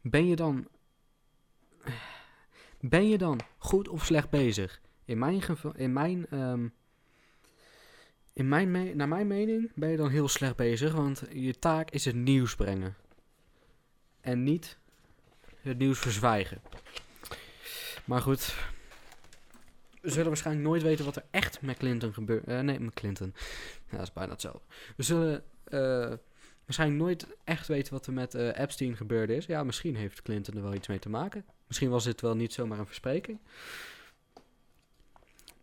Ben 0.00 0.26
je 0.26 0.36
dan. 0.36 0.68
Ben 2.80 3.08
je 3.08 3.18
dan 3.18 3.40
goed 3.58 3.88
of 3.88 4.04
slecht 4.04 4.30
bezig? 4.30 4.82
In 5.04 5.18
mijn. 5.18 5.42
In 5.76 5.92
mijn. 5.92 6.26
ehm, 6.30 6.68
in 8.32 8.48
mijn 8.48 8.96
naar 8.96 9.08
mijn 9.08 9.26
mening 9.26 9.72
ben 9.74 9.90
je 9.90 9.96
dan 9.96 10.10
heel 10.10 10.28
slecht 10.28 10.56
bezig, 10.56 10.92
want 10.92 11.22
je 11.32 11.58
taak 11.58 11.90
is 11.90 12.04
het 12.04 12.14
nieuws 12.14 12.54
brengen. 12.56 12.96
En 14.20 14.42
niet 14.42 14.78
het 15.60 15.78
nieuws 15.78 15.98
verzwijgen. 15.98 16.60
Maar 18.04 18.20
goed. 18.20 18.54
We 20.00 20.10
zullen 20.10 20.26
waarschijnlijk 20.26 20.66
nooit 20.66 20.82
weten 20.82 21.04
wat 21.04 21.16
er 21.16 21.24
echt 21.30 21.62
met 21.62 21.76
Clinton 21.76 22.12
gebeurt. 22.12 22.44
eh, 22.46 22.60
nee, 22.60 22.80
met 22.80 22.94
Clinton. 22.94 23.34
Ja, 23.90 23.96
dat 23.96 24.06
is 24.06 24.12
bijna 24.12 24.32
hetzelfde. 24.32 24.62
We 24.96 25.02
zullen 25.02 25.44
eh, 25.64 26.12
waarschijnlijk 26.64 27.00
nooit 27.00 27.26
echt 27.44 27.68
weten 27.68 27.92
wat 27.92 28.06
er 28.06 28.12
met 28.12 28.34
eh, 28.34 28.58
Epstein 28.58 28.96
gebeurd 28.96 29.30
is. 29.30 29.46
Ja, 29.46 29.64
misschien 29.64 29.96
heeft 29.96 30.22
Clinton 30.22 30.56
er 30.56 30.62
wel 30.62 30.74
iets 30.74 30.88
mee 30.88 30.98
te 30.98 31.08
maken. 31.08 31.44
Misschien 31.66 31.90
was 31.90 32.04
dit 32.04 32.20
wel 32.20 32.36
niet 32.36 32.52
zomaar 32.52 32.78
een 32.78 32.86
verspreking. 32.86 33.38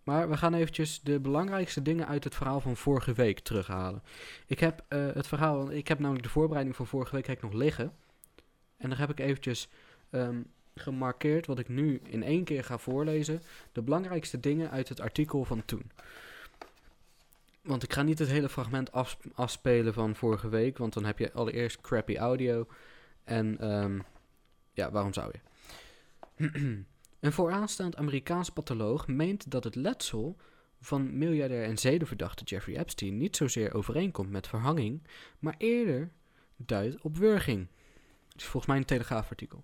Maar 0.04 0.30
we 0.30 0.38
gaan 0.38 0.54
eventjes 0.54 1.02
de 1.02 1.20
belangrijkste 1.20 1.82
dingen 1.82 2.08
uit 2.08 2.24
het 2.24 2.36
verhaal 2.36 2.60
van 2.60 2.78
vorige 2.78 3.14
week 3.14 3.40
terughalen. 3.40 4.04
Ik 4.46 4.60
heb 4.60 4.84
eh, 4.88 5.08
het 5.14 5.28
verhaal, 5.28 5.72
ik 5.72 5.88
heb 5.88 6.00
namelijk 6.00 6.24
de 6.24 6.32
voorbereiding 6.32 6.76
van 6.76 6.88
vorige 6.88 7.16
week 7.16 7.42
nog 7.42 7.54
liggen. 7.54 7.94
En 8.78 8.90
daar 8.90 9.00
heb 9.00 9.10
ik 9.10 9.20
eventjes 9.20 9.70
ehm, 10.10 10.42
gemarkeerd 10.76 11.46
wat 11.46 11.60
ik 11.60 11.68
nu 11.68 12.02
in 12.04 12.24
één 12.24 12.44
keer 12.44 12.64
ga 12.64 12.78
voorlezen. 12.78 13.42
De 13.72 13.82
belangrijkste 13.82 14.40
dingen 14.40 14.72
uit 14.72 14.90
het 14.90 15.00
artikel 15.00 15.46
van 15.46 15.66
toen. 15.66 15.92
Want 17.62 17.84
ik 17.84 17.94
ga 17.94 18.02
niet 18.02 18.20
het 18.20 18.30
hele 18.30 18.50
fragment 18.50 18.92
afs- 18.92 19.18
afspelen 19.34 19.94
van 19.94 20.16
vorige 20.16 20.50
week, 20.50 20.78
want 20.78 20.94
dan 20.94 21.06
heb 21.06 21.20
je 21.20 21.34
allereerst 21.34 21.82
crappy 21.82 22.16
audio. 22.16 22.68
En 23.24 23.60
ehm, 23.60 24.00
ja, 24.74 24.92
waarom 24.92 25.14
zou 25.14 25.32
je? 25.32 26.84
Een 27.22 27.32
vooraanstaand 27.32 27.96
Amerikaans 27.96 28.50
patholoog 28.50 29.08
meent 29.08 29.52
dat 29.52 29.64
het 29.64 29.76
letsel 29.76 30.38
van 30.80 31.18
miljardair 31.18 31.64
en 31.64 31.78
zedenverdachte 31.78 32.44
Jeffrey 32.44 32.78
Epstein 32.78 33.18
niet 33.18 33.36
zozeer 33.36 33.74
overeenkomt 33.74 34.30
met 34.30 34.48
verhanging, 34.48 35.08
maar 35.40 35.56
eerder 35.58 36.12
duidt 36.56 37.02
op 37.02 37.18
wurging. 37.18 37.68
Dat 38.28 38.42
is 38.42 38.44
volgens 38.44 38.66
mij 38.66 38.78
een 38.78 38.86
telegraafartikel. 38.86 39.64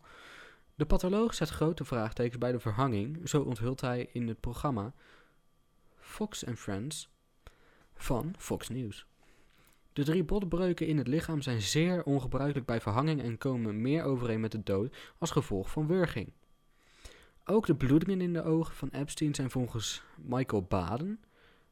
De 0.75 0.85
patholoog 0.85 1.33
zet 1.33 1.49
grote 1.49 1.85
vraagtekens 1.85 2.37
bij 2.37 2.51
de 2.51 2.59
verhanging, 2.59 3.29
zo 3.29 3.41
onthult 3.41 3.81
hij 3.81 4.09
in 4.11 4.27
het 4.27 4.39
programma 4.39 4.93
Fox 5.99 6.45
and 6.45 6.59
Friends 6.59 7.09
van 7.95 8.33
Fox 8.37 8.69
News. 8.69 9.05
De 9.93 10.03
drie 10.03 10.23
botbreuken 10.23 10.87
in 10.87 10.97
het 10.97 11.07
lichaam 11.07 11.41
zijn 11.41 11.61
zeer 11.61 12.03
ongebruikelijk 12.03 12.65
bij 12.65 12.81
verhanging 12.81 13.21
en 13.21 13.37
komen 13.37 13.81
meer 13.81 14.03
overeen 14.03 14.39
met 14.39 14.51
de 14.51 14.63
dood 14.63 14.95
als 15.17 15.31
gevolg 15.31 15.71
van 15.71 15.87
wurging. 15.87 16.31
Ook 17.49 17.65
de 17.65 17.75
bloedingen 17.75 18.21
in 18.21 18.33
de 18.33 18.43
ogen 18.43 18.75
van 18.75 18.89
Epstein 18.89 19.35
zijn 19.35 19.49
volgens 19.49 20.03
Michael 20.15 20.61
Baden, 20.61 21.19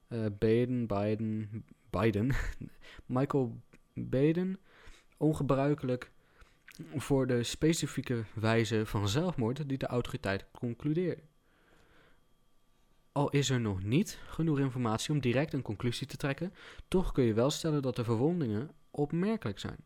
eh 0.07 0.25
Baden, 0.39 0.87
Biden, 0.87 1.65
Biden, 1.89 2.35
Michael 3.05 3.61
Baden, 3.93 4.59
ongebruikelijk 5.17 6.11
voor 6.95 7.27
de 7.27 7.43
specifieke 7.43 8.23
wijze 8.33 8.85
van 8.85 9.07
zelfmoord 9.09 9.69
die 9.69 9.77
de 9.77 9.87
autoriteit 9.87 10.45
concludeert. 10.51 11.21
Al 13.11 13.29
is 13.29 13.49
er 13.49 13.59
nog 13.59 13.83
niet 13.83 14.19
genoeg 14.27 14.59
informatie 14.59 15.13
om 15.13 15.19
direct 15.19 15.53
een 15.53 15.61
conclusie 15.61 16.07
te 16.07 16.17
trekken, 16.17 16.53
toch 16.87 17.11
kun 17.11 17.23
je 17.23 17.33
wel 17.33 17.49
stellen 17.49 17.81
dat 17.81 17.95
de 17.95 18.03
verwondingen 18.03 18.71
opmerkelijk 18.91 19.59
zijn, 19.59 19.79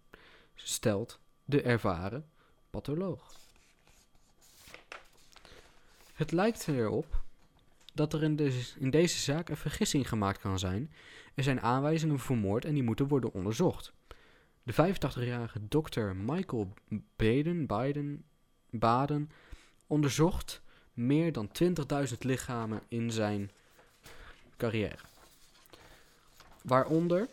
stelt 0.53 1.19
de 1.45 1.61
ervaren 1.61 2.29
patholoog. 2.69 3.48
Het 6.19 6.31
lijkt 6.31 6.67
erop 6.67 7.21
dat 7.93 8.13
er 8.13 8.23
in, 8.23 8.35
deze 8.35 8.79
in 8.79 8.89
deze 8.89 9.17
zaak 9.17 9.49
een 9.49 9.57
vergissing 9.57 10.09
gemaakt 10.09 10.39
kan 10.39 10.59
zijn. 10.59 10.91
Er 11.33 11.43
zijn 11.43 11.61
aanwijzingen 11.61 12.19
voor 12.19 12.37
moord 12.37 12.65
en 12.65 12.73
die 12.73 12.83
moeten 12.83 13.07
worden 13.07 13.33
onderzocht. 13.33 13.93
De 14.63 14.73
85-jarige 14.73 15.67
dokter 15.67 16.15
Michael 16.15 16.73
Baden, 17.15 17.65
Biden, 17.65 18.23
Baden 18.69 19.31
onderzocht 19.87 20.61
meer 20.93 21.31
dan 21.31 21.49
20.000 21.63 22.17
lichamen 22.19 22.81
in 22.87 23.11
zijn 23.11 23.51
carrière. 24.57 24.99
Waaronder 26.61 27.27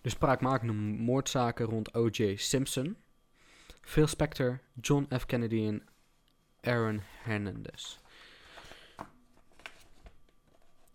de 0.00 0.08
spraakmakende 0.08 0.72
moordzaken 0.72 1.66
rond 1.66 1.94
O.J. 1.94 2.36
Simpson, 2.36 2.96
Phil 3.80 4.06
Spector, 4.06 4.60
John 4.80 5.08
F. 5.18 5.26
Kennedy 5.26 5.66
en 5.66 5.82
Aaron 6.60 7.00
Hernandez. 7.22 7.98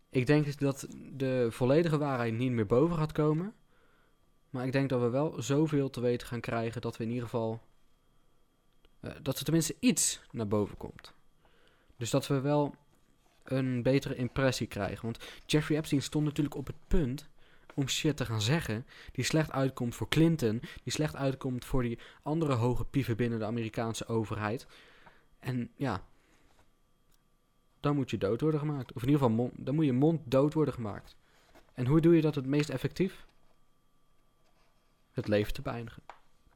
Ik 0.09 0.25
denk 0.25 0.59
dat 0.59 0.87
de 1.13 1.47
volledige 1.49 1.97
waarheid 1.97 2.33
niet 2.33 2.51
meer 2.51 2.65
boven 2.65 2.97
gaat 2.97 3.11
komen. 3.11 3.53
Maar 4.49 4.65
ik 4.65 4.71
denk 4.71 4.89
dat 4.89 5.01
we 5.01 5.09
wel 5.09 5.41
zoveel 5.41 5.89
te 5.89 6.01
weten 6.01 6.27
gaan 6.27 6.39
krijgen 6.39 6.81
dat 6.81 6.97
we 6.97 7.03
in 7.03 7.09
ieder 7.09 7.23
geval. 7.23 7.61
eh, 8.99 9.11
dat 9.21 9.37
er 9.37 9.43
tenminste 9.43 9.75
iets 9.79 10.21
naar 10.31 10.47
boven 10.47 10.77
komt. 10.77 11.13
Dus 11.97 12.09
dat 12.09 12.27
we 12.27 12.39
wel 12.41 12.75
een 13.43 13.83
betere 13.83 14.15
impressie 14.15 14.67
krijgen. 14.67 15.01
Want 15.01 15.19
Jeffrey 15.45 15.77
Epstein 15.77 16.01
stond 16.01 16.25
natuurlijk 16.25 16.55
op 16.55 16.67
het 16.67 16.75
punt 16.87 17.29
om 17.75 17.87
shit 17.87 18.17
te 18.17 18.25
gaan 18.25 18.41
zeggen. 18.41 18.85
die 19.11 19.25
slecht 19.25 19.51
uitkomt 19.51 19.95
voor 19.95 20.07
Clinton. 20.09 20.61
die 20.83 20.93
slecht 20.93 21.15
uitkomt 21.15 21.65
voor 21.65 21.81
die 21.83 21.99
andere 22.23 22.53
hoge 22.53 22.85
pieven 22.85 23.17
binnen 23.17 23.39
de 23.39 23.45
Amerikaanse 23.45 24.07
overheid. 24.07 24.67
En 25.41 25.71
ja. 25.75 26.03
Dan 27.79 27.95
moet 27.95 28.09
je 28.09 28.17
dood 28.17 28.41
worden 28.41 28.59
gemaakt. 28.59 28.93
Of 28.93 29.01
in 29.01 29.07
ieder 29.07 29.21
geval, 29.21 29.35
mon- 29.35 29.53
dan 29.55 29.75
moet 29.75 29.85
je 29.85 29.93
mond 29.93 30.21
dood 30.31 30.53
worden 30.53 30.73
gemaakt. 30.73 31.15
En 31.73 31.85
hoe 31.85 32.01
doe 32.01 32.15
je 32.15 32.21
dat 32.21 32.35
het 32.35 32.45
meest 32.45 32.69
effectief? 32.69 33.25
Het 35.11 35.27
leven 35.27 35.53
te 35.53 35.61
beëindigen. 35.61 36.03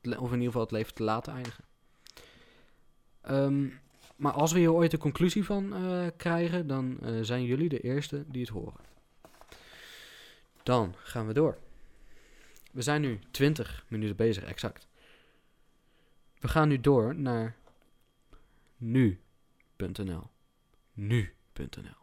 Of 0.01 0.11
in 0.11 0.33
ieder 0.33 0.45
geval 0.45 0.61
het 0.61 0.71
leven 0.71 0.93
te 0.93 1.03
laten 1.03 1.33
eindigen. 1.33 1.63
Ehm, 3.21 3.67
maar 4.15 4.31
als 4.31 4.51
we 4.51 4.59
hier 4.59 4.73
ooit 4.73 4.93
een 4.93 4.99
conclusie 4.99 5.45
van 5.45 5.73
eh, 5.73 6.07
krijgen, 6.17 6.67
dan 6.67 6.99
eh, 6.99 7.13
zijn 7.21 7.43
jullie 7.43 7.69
de 7.69 7.79
eerste 7.79 8.23
die 8.27 8.41
het 8.41 8.51
horen. 8.51 8.83
Dan 10.63 10.95
gaan 10.97 11.27
we 11.27 11.33
door. 11.33 11.57
We 12.71 12.81
zijn 12.81 13.01
nu 13.01 13.19
20 13.31 13.85
minuten 13.87 14.15
bezig, 14.15 14.43
exact. 14.43 14.87
We 16.39 16.47
gaan 16.47 16.67
nu 16.67 16.81
door 16.81 17.15
naar 17.15 17.55
nu.nl. 18.77 20.29
Nu.nl. 20.93 21.97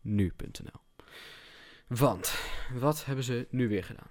nu.nl. 0.00 0.80
Want, 1.86 2.34
wat 2.74 3.04
hebben 3.04 3.24
ze 3.24 3.46
nu 3.50 3.68
weer 3.68 3.84
gedaan? 3.84 4.10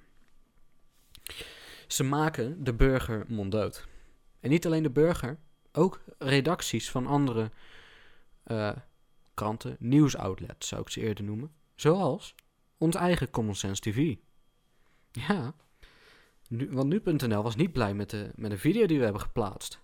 Ze 1.87 2.03
maken 2.03 2.63
de 2.63 2.73
burger 2.73 3.25
monddood. 3.27 3.87
En 4.39 4.49
niet 4.49 4.65
alleen 4.65 4.83
de 4.83 4.89
burger, 4.89 5.37
ook 5.71 6.01
redacties 6.17 6.91
van 6.91 7.07
andere 7.07 7.51
eh, 8.43 8.75
kranten, 9.33 9.75
nieuwsoutlets 9.79 10.67
zou 10.67 10.81
ik 10.81 10.89
ze 10.89 11.01
eerder 11.01 11.23
noemen. 11.23 11.51
Zoals 11.75 12.35
ons 12.77 12.95
eigen 12.95 13.29
Common 13.29 13.55
Sense 13.55 13.81
TV. 13.81 14.15
Ja, 15.11 15.53
nu, 16.49 16.71
want 16.71 16.89
nu.nl 16.89 17.43
was 17.43 17.55
niet 17.55 17.71
blij 17.71 17.93
met 17.93 18.09
de, 18.09 18.31
met 18.35 18.51
de 18.51 18.57
video 18.57 18.85
die 18.85 18.97
we 18.97 19.03
hebben 19.03 19.21
geplaatst. 19.21 19.79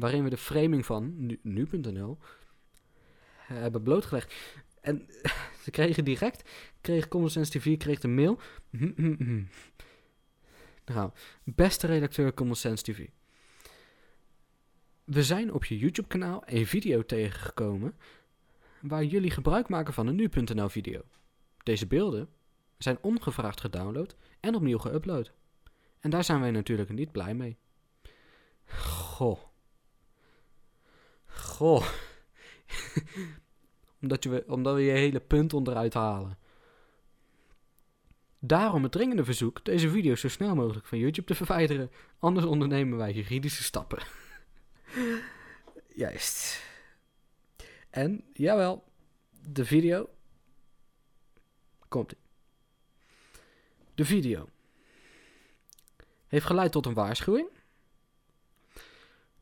Waarin 0.00 0.24
we 0.24 0.30
de 0.30 0.36
framing 0.36 0.86
van 0.86 1.26
nu- 1.26 1.40
nu.nl 1.42 2.18
hebben 3.36 3.82
blootgelegd. 3.82 4.34
En 4.80 5.06
ze 5.64 5.70
kregen 5.70 6.04
direct, 6.04 6.50
kreeg 6.80 7.08
Common 7.08 7.30
Sense 7.30 7.58
TV 7.58 7.76
kreeg 7.76 8.00
de 8.00 8.08
mail. 8.08 8.38
Nou, 10.84 11.10
beste 11.44 11.86
redacteur 11.86 12.34
Common 12.34 12.56
Sense 12.56 12.82
TV. 12.82 13.06
We 15.04 15.22
zijn 15.22 15.52
op 15.52 15.64
je 15.64 15.78
YouTube 15.78 16.08
kanaal 16.08 16.42
een 16.46 16.66
video 16.66 17.04
tegengekomen 17.04 17.96
waar 18.80 19.04
jullie 19.04 19.30
gebruik 19.30 19.68
maken 19.68 19.94
van 19.94 20.06
een 20.06 20.14
nu.nl 20.14 20.68
video. 20.68 21.02
Deze 21.62 21.86
beelden 21.86 22.28
zijn 22.78 22.98
ongevraagd 23.00 23.60
gedownload 23.60 24.16
en 24.40 24.54
opnieuw 24.54 24.78
geüpload. 24.78 25.30
En 26.00 26.10
daar 26.10 26.24
zijn 26.24 26.40
wij 26.40 26.50
natuurlijk 26.50 26.90
niet 26.90 27.12
blij 27.12 27.34
mee. 27.34 27.56
Goh. 28.64 29.49
Goh. 31.34 31.86
omdat, 34.00 34.22
je, 34.22 34.44
omdat 34.46 34.74
we 34.74 34.82
je 34.82 34.90
hele 34.90 35.20
punt 35.20 35.52
onderuit 35.52 35.94
halen. 35.94 36.38
Daarom 38.38 38.82
het 38.82 38.92
dringende 38.92 39.24
verzoek 39.24 39.64
deze 39.64 39.90
video 39.90 40.14
zo 40.14 40.28
snel 40.28 40.54
mogelijk 40.54 40.86
van 40.86 40.98
YouTube 40.98 41.26
te 41.26 41.34
verwijderen. 41.34 41.90
Anders 42.18 42.46
ondernemen 42.46 42.98
wij 42.98 43.12
juridische 43.12 43.62
stappen. 43.62 44.02
Juist. 45.94 46.62
En, 47.90 48.24
jawel, 48.32 48.84
de 49.48 49.64
video. 49.64 50.08
Komt. 51.88 52.14
De 53.94 54.04
video 54.04 54.48
heeft 56.26 56.46
geleid 56.46 56.72
tot 56.72 56.86
een 56.86 56.94
waarschuwing. 56.94 57.48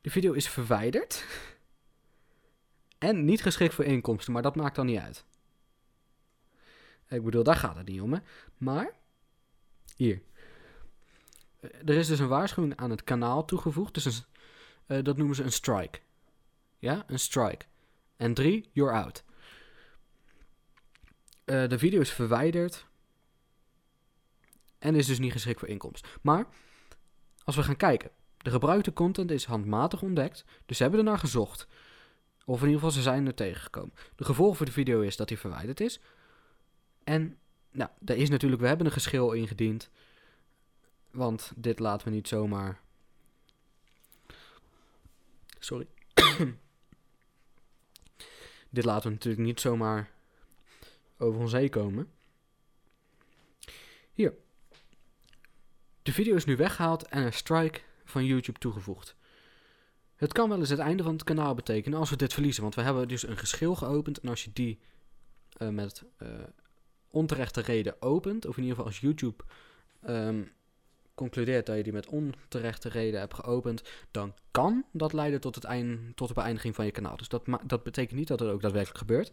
De 0.01 0.11
video 0.11 0.33
is 0.33 0.49
verwijderd. 0.49 1.25
En 2.99 3.25
niet 3.25 3.43
geschikt 3.43 3.75
voor 3.75 3.85
inkomsten, 3.85 4.33
maar 4.33 4.43
dat 4.43 4.57
maakt 4.57 4.77
dan 4.77 4.87
niet 4.87 4.99
uit. 4.99 5.25
Ik 7.09 7.25
bedoel, 7.25 7.43
daar 7.43 7.57
gaat 7.57 7.77
het 7.77 7.89
niet 7.89 8.01
om, 8.01 8.13
hè. 8.13 8.19
Maar, 8.57 8.93
hier. 9.97 10.23
Eh, 11.61 11.71
Er 11.85 11.95
is 11.95 12.07
dus 12.07 12.19
een 12.19 12.29
waarschuwing 12.29 12.77
aan 12.77 12.91
het 12.91 13.05
kanaal 13.05 13.45
toegevoegd. 13.45 13.95
Dus 13.95 14.05
een, 14.05 14.25
eh, 14.87 15.05
dat 15.05 15.17
noemen 15.17 15.37
ze 15.37 15.43
een 15.43 15.53
strike. 15.53 15.99
Ja, 16.79 17.05
een 17.07 17.19
strike. 17.19 17.65
En 18.17 18.35
drie, 18.35 18.69
you're 18.73 18.93
out. 18.93 19.25
Eh, 21.45 21.69
de 21.69 21.79
video 21.79 22.01
is 22.01 22.13
verwijderd. 22.13 22.87
En 24.79 24.95
is 24.95 25.07
dus 25.07 25.19
niet 25.19 25.33
geschikt 25.33 25.59
voor 25.59 25.69
inkomsten. 25.69 26.11
Maar, 26.23 26.47
als 27.45 27.57
we 27.57 27.63
gaan 27.63 27.77
kijken. 27.77 28.11
De 28.37 28.51
gebruikte 28.51 28.93
content 28.93 29.31
is 29.31 29.45
handmatig 29.45 30.03
ontdekt. 30.03 30.45
Dus 30.67 30.77
ze 30.77 30.83
hebben 30.83 31.01
ernaar 31.01 31.19
gezocht. 31.19 31.67
Of 32.49 32.61
in 32.61 32.67
ieder 32.67 32.81
geval, 32.81 32.97
ze 32.97 33.03
zijn 33.03 33.27
er 33.27 33.35
tegengekomen. 33.35 33.93
De 34.17 34.25
gevolg 34.25 34.57
voor 34.57 34.67
de 34.67 34.73
video 34.73 35.01
is 35.01 35.17
dat 35.17 35.29
hij 35.29 35.39
verwijderd 35.39 35.81
is. 35.81 36.01
En, 37.05 37.39
nou, 37.71 37.91
er 38.05 38.17
is 38.17 38.29
natuurlijk, 38.29 38.61
we 38.61 38.69
hebben 38.69 38.87
een 38.87 38.93
geschil 38.93 39.33
ingediend. 39.33 39.91
Want 41.11 41.53
dit 41.57 41.79
laten 41.79 42.09
we 42.09 42.15
niet 42.15 42.29
zomaar. 42.29 42.81
Sorry. 45.59 45.87
dit 48.71 48.85
laten 48.85 49.09
we 49.09 49.15
natuurlijk 49.15 49.45
niet 49.45 49.61
zomaar 49.61 50.11
over 51.19 51.41
ons 51.41 51.53
heen 51.53 51.71
komen. 51.71 52.13
Hier. 54.13 54.35
De 56.03 56.13
video 56.13 56.35
is 56.35 56.45
nu 56.45 56.57
weggehaald 56.57 57.09
en 57.09 57.23
een 57.23 57.33
strike 57.33 57.81
van 58.05 58.25
YouTube 58.25 58.59
toegevoegd. 58.59 59.17
Het 60.19 60.33
kan 60.33 60.49
wel 60.49 60.59
eens 60.59 60.69
het 60.69 60.79
einde 60.79 61.03
van 61.03 61.13
het 61.13 61.25
kanaal 61.25 61.55
betekenen 61.55 61.99
als 61.99 62.11
we 62.11 62.17
dit 62.17 62.33
verliezen. 62.33 62.63
Want 62.63 62.75
we 62.75 62.83
hebben 62.83 63.09
dus 63.09 63.27
een 63.27 63.37
geschil 63.37 63.75
geopend. 63.75 64.21
En 64.21 64.29
als 64.29 64.45
je 64.45 64.51
die 64.53 64.79
eh, 65.57 65.69
met 65.69 66.05
eh, 66.17 66.29
onterechte 67.11 67.61
reden 67.61 68.03
opent, 68.03 68.47
of 68.47 68.57
in 68.57 68.63
ieder 68.63 68.77
geval 68.77 68.93
als 68.93 69.01
YouTube 69.01 69.45
ehm, 70.03 70.43
concludeert 71.15 71.67
dat 71.67 71.77
je 71.77 71.83
die 71.83 71.93
met 71.93 72.07
onterechte 72.07 72.89
reden 72.89 73.21
hebt 73.21 73.35
geopend, 73.35 73.83
dan 74.11 74.35
kan 74.51 74.85
dat 74.93 75.13
leiden 75.13 75.41
tot, 75.41 75.55
het 75.55 75.65
eind, 75.65 76.17
tot 76.17 76.29
de 76.29 76.35
beëindiging 76.35 76.75
van 76.75 76.85
je 76.85 76.91
kanaal. 76.91 77.17
Dus 77.17 77.29
dat, 77.29 77.43
dat 77.65 77.83
betekent 77.83 78.19
niet 78.19 78.29
dat 78.29 78.41
het 78.41 78.51
ook 78.51 78.63
daadwerkelijk 78.63 78.99
gebeurt. 78.99 79.33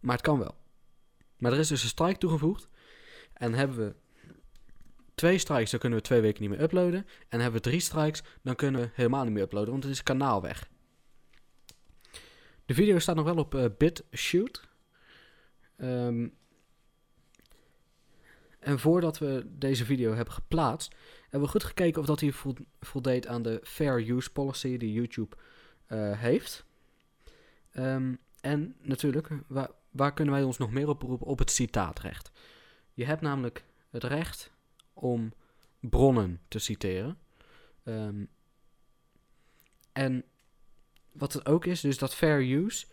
Maar 0.00 0.16
het 0.16 0.24
kan 0.24 0.38
wel. 0.38 0.54
Maar 1.38 1.52
er 1.52 1.58
is 1.58 1.68
dus 1.68 1.82
een 1.82 1.88
strike 1.88 2.18
toegevoegd. 2.18 2.68
En 3.32 3.54
hebben 3.54 3.76
we 3.76 3.94
twee 5.16 5.38
strikes, 5.38 5.70
dan 5.70 5.80
kunnen 5.80 5.98
we 5.98 6.04
twee 6.04 6.20
weken 6.20 6.40
niet 6.40 6.50
meer 6.50 6.62
uploaden. 6.62 7.06
En 7.28 7.40
hebben 7.40 7.62
we 7.62 7.68
drie 7.68 7.80
strikes, 7.80 8.22
dan 8.42 8.54
kunnen 8.54 8.80
we 8.80 8.90
helemaal 8.92 9.24
niet 9.24 9.32
meer 9.32 9.42
uploaden, 9.42 9.70
want 9.70 9.82
het 9.82 9.92
is 9.92 10.02
kanaal 10.02 10.42
weg. 10.42 10.68
De 12.66 12.74
video 12.74 12.98
staat 12.98 13.16
nog 13.16 13.24
wel 13.24 13.36
op 13.36 13.54
eh, 13.54 13.64
BitShoot. 13.78 14.68
Ehm, 15.76 16.28
en 18.58 18.78
voordat 18.78 19.18
we 19.18 19.46
deze 19.48 19.84
video 19.84 20.14
hebben 20.14 20.34
geplaatst, 20.34 20.94
hebben 21.22 21.40
we 21.40 21.48
goed 21.48 21.64
gekeken 21.64 22.00
of 22.00 22.06
dat 22.06 22.20
hij 22.20 22.32
vo- 22.32 22.54
voldeed 22.80 23.26
aan 23.26 23.42
de 23.42 23.60
Fair 23.62 24.10
Use 24.10 24.32
Policy 24.32 24.76
die 24.76 24.92
YouTube 24.92 25.36
eh, 25.86 26.20
heeft. 26.20 26.64
Ehm, 27.70 28.14
en 28.40 28.76
natuurlijk, 28.82 29.28
waar, 29.46 29.70
waar 29.90 30.12
kunnen 30.14 30.34
wij 30.34 30.42
ons 30.42 30.58
nog 30.58 30.70
meer 30.70 30.88
op 30.88 31.00
beroepen? 31.00 31.26
Op 31.26 31.38
het 31.38 31.50
citaatrecht. 31.50 32.30
Je 32.94 33.04
hebt 33.04 33.20
namelijk 33.20 33.64
het 33.90 34.04
recht 34.04 34.54
om 34.96 35.32
bronnen 35.80 36.40
te 36.48 36.58
citeren. 36.58 37.18
Ehm, 37.84 38.24
en 39.92 40.24
wat 41.12 41.32
het 41.32 41.46
ook 41.46 41.64
is, 41.64 41.80
dus 41.80 41.98
dat 41.98 42.14
fair 42.14 42.50
use. 42.50 42.86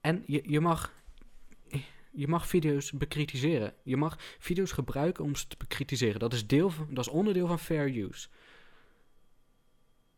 En 0.00 0.22
je, 0.26 0.42
je, 0.46 0.60
mag, 0.60 0.92
je 2.10 2.28
mag 2.28 2.46
video's 2.46 2.92
bekritiseren. 2.92 3.74
Je 3.82 3.96
mag 3.96 4.16
video's 4.38 4.72
gebruiken 4.72 5.24
om 5.24 5.36
ze 5.36 5.46
te 5.46 5.56
bekritiseren. 5.56 6.20
Dat 6.20 6.32
is, 6.32 6.46
deel 6.46 6.70
van, 6.70 6.86
dat 6.90 7.06
is 7.06 7.12
onderdeel 7.12 7.46
van 7.46 7.58
fair 7.58 7.96
use. 7.96 8.28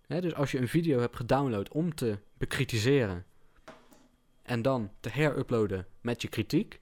Dus 0.07 0.35
als 0.35 0.51
je 0.51 0.59
een 0.59 0.69
video 0.69 1.01
hebt 1.01 1.17
gedownload 1.17 1.69
om 1.69 1.95
te 1.95 2.19
bekritiseren 2.37 3.27
en 4.43 4.63
dan 4.63 4.91
te 5.01 5.09
heruploaden 5.09 5.87
met 6.01 6.23
je 6.23 6.29
kritiek, 6.29 6.81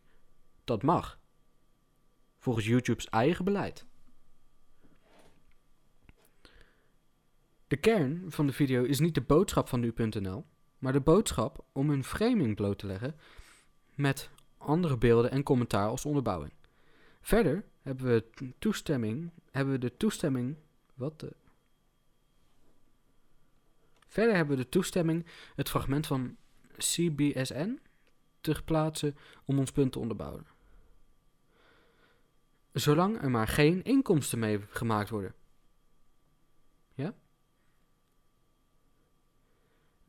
dat 0.65 0.83
mag. 0.83 1.21
Volgens 2.43 2.67
YouTube's 2.67 3.07
eigen 3.07 3.45
beleid. 3.45 3.85
De 7.67 7.77
kern 7.77 8.25
van 8.29 8.47
de 8.47 8.53
video 8.53 8.83
is 8.83 8.99
niet 8.99 9.15
de 9.15 9.21
boodschap 9.21 9.69
van 9.69 9.81
nu.nl, 9.81 10.45
maar 10.79 10.93
de 10.93 11.01
boodschap 11.01 11.65
om 11.73 11.89
hun 11.89 12.05
framing 12.05 12.57
bloot 12.57 12.79
te 12.79 12.87
leggen 12.87 13.17
met 13.95 14.31
andere 14.59 14.99
beelden 14.99 15.31
en 15.31 15.43
commentaar 15.43 15.89
als 15.89 16.05
onderbouwing. 16.05 16.53
Verder 17.21 17.65
hebben 17.83 18.07
we 18.07 18.53
toestemming, 18.59 19.31
hebben 19.51 19.73
we 19.73 19.81
de 19.81 19.97
toestemming, 19.97 20.57
wat 20.95 21.21
de... 21.21 21.33
Verder 24.07 24.35
hebben 24.35 24.57
we 24.57 24.63
de 24.63 24.69
toestemming 24.69 25.27
het 25.55 25.69
fragment 25.69 26.07
van 26.07 26.37
CBSN 26.77 27.81
te 28.41 28.63
plaatsen 28.65 29.17
om 29.45 29.59
ons 29.59 29.73
punt 29.73 29.93
te 29.93 29.99
onderbouwen. 29.99 30.52
Zolang 32.73 33.23
er 33.23 33.31
maar 33.31 33.49
geen 33.49 33.83
inkomsten 33.83 34.39
mee 34.39 34.61
gemaakt 34.69 35.11
worden. 35.11 35.35
Ja? 36.95 37.15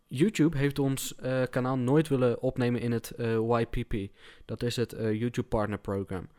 YouTube 0.08 0.58
heeft 0.58 0.80
ons 0.80 1.16
eh, 1.16 1.44
kanaal 1.50 1.78
nooit 1.78 2.08
willen 2.08 2.42
opnemen 2.42 2.82
in 2.82 2.92
het 2.92 3.12
eh, 3.12 3.60
YPP. 3.60 4.12
Dat 4.46 4.64
is 4.64 4.76
het 4.76 4.94
eh, 4.94 5.20
YouTube 5.20 5.48
Partner 5.48 5.80
Program. 5.80 6.30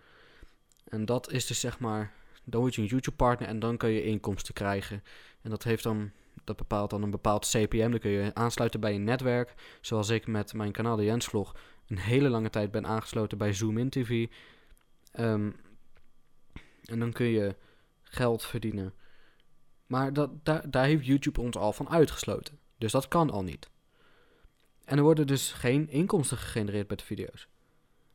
En 0.84 1.04
dat 1.04 1.32
is 1.32 1.46
dus 1.46 1.60
zeg 1.60 1.78
maar, 1.78 2.12
dan 2.44 2.60
word 2.60 2.74
je 2.74 2.82
een 2.82 2.88
YouTube 2.88 3.16
partner 3.16 3.48
en 3.48 3.58
dan 3.58 3.76
kun 3.76 3.90
je 3.90 4.04
inkomsten 4.04 4.54
krijgen. 4.54 5.02
En 5.42 5.50
dat 5.50 5.62
heeft 5.62 5.82
dan, 5.82 6.10
dat 6.44 6.56
bepaalt 6.56 6.90
dan 6.90 7.02
een 7.02 7.10
bepaald 7.10 7.48
CPM. 7.48 7.90
Dan 7.90 7.98
kun 7.98 8.10
je 8.10 8.34
aansluiten 8.34 8.80
bij 8.80 8.94
een 8.94 9.04
netwerk. 9.04 9.54
Zoals 9.80 10.08
ik 10.08 10.26
met 10.26 10.52
mijn 10.52 10.72
kanaal 10.72 10.96
de 10.96 11.04
Jens 11.04 11.26
Vlog 11.26 11.56
een 11.88 11.98
hele 11.98 12.28
lange 12.28 12.50
tijd 12.50 12.70
ben 12.70 12.86
aangesloten 12.86 13.38
bij 13.38 13.52
Zoomin 13.52 13.90
TV. 13.90 14.26
Ehm, 15.12 15.50
en 16.84 16.98
dan 16.98 17.12
kun 17.12 17.26
je 17.26 17.56
geld 18.02 18.44
verdienen. 18.44 18.94
Maar 19.86 20.12
dat, 20.12 20.44
daar, 20.44 20.70
daar 20.70 20.84
heeft 20.84 21.06
YouTube 21.06 21.40
ons 21.40 21.56
al 21.56 21.72
van 21.72 21.88
uitgesloten. 21.88 22.58
Dus 22.78 22.92
dat 22.92 23.08
kan 23.08 23.30
al 23.30 23.42
niet. 23.42 23.70
En 24.84 24.96
er 24.96 25.02
worden 25.02 25.26
dus 25.26 25.52
geen 25.52 25.88
inkomsten 25.88 26.36
gegenereerd 26.36 26.88
met 26.88 26.98
de 26.98 27.04
video's. 27.04 27.48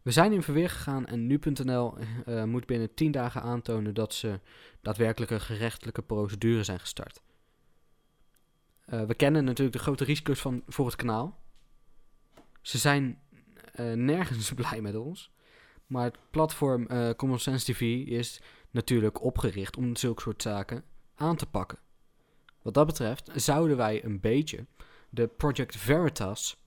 We 0.01 0.11
zijn 0.11 0.31
in 0.31 0.43
verweer 0.43 0.69
gegaan 0.69 1.05
en 1.05 1.27
nu.nl 1.27 1.97
eh, 2.25 2.43
moet 2.43 2.65
binnen 2.65 2.93
10 2.93 3.11
dagen 3.11 3.41
aantonen 3.41 3.93
dat 3.93 4.13
ze 4.13 4.39
daadwerkelijke 4.81 5.39
gerechtelijke 5.39 6.01
procedure 6.01 6.63
zijn 6.63 6.79
gestart. 6.79 7.21
Eh, 8.85 9.03
we 9.03 9.15
kennen 9.15 9.43
natuurlijk 9.43 9.77
de 9.77 9.83
grote 9.83 10.03
risico's 10.03 10.39
van 10.39 10.63
voor 10.67 10.85
het 10.85 10.95
kanaal. 10.95 11.39
Ze 12.61 12.77
zijn 12.77 13.21
eh, 13.73 13.93
nergens 13.93 14.53
blij 14.61 14.81
met 14.81 14.95
ons. 14.95 15.31
Maar 15.87 16.03
het 16.03 16.17
platform 16.29 16.87
Common 17.15 17.39
Sense 17.39 17.73
TV 17.73 17.81
is 18.07 18.41
natuurlijk 18.71 19.23
opgericht 19.23 19.77
om 19.77 19.95
zulke 19.95 20.21
soort 20.21 20.41
zaken 20.41 20.83
aan 21.15 21.35
te 21.35 21.45
pakken. 21.45 21.79
Wat 22.61 22.73
dat 22.73 22.85
betreft 22.85 23.29
zouden 23.35 23.77
wij 23.77 24.03
een 24.03 24.19
beetje 24.19 24.65
de 25.09 25.27
Project 25.27 25.75
Veritas 25.75 26.63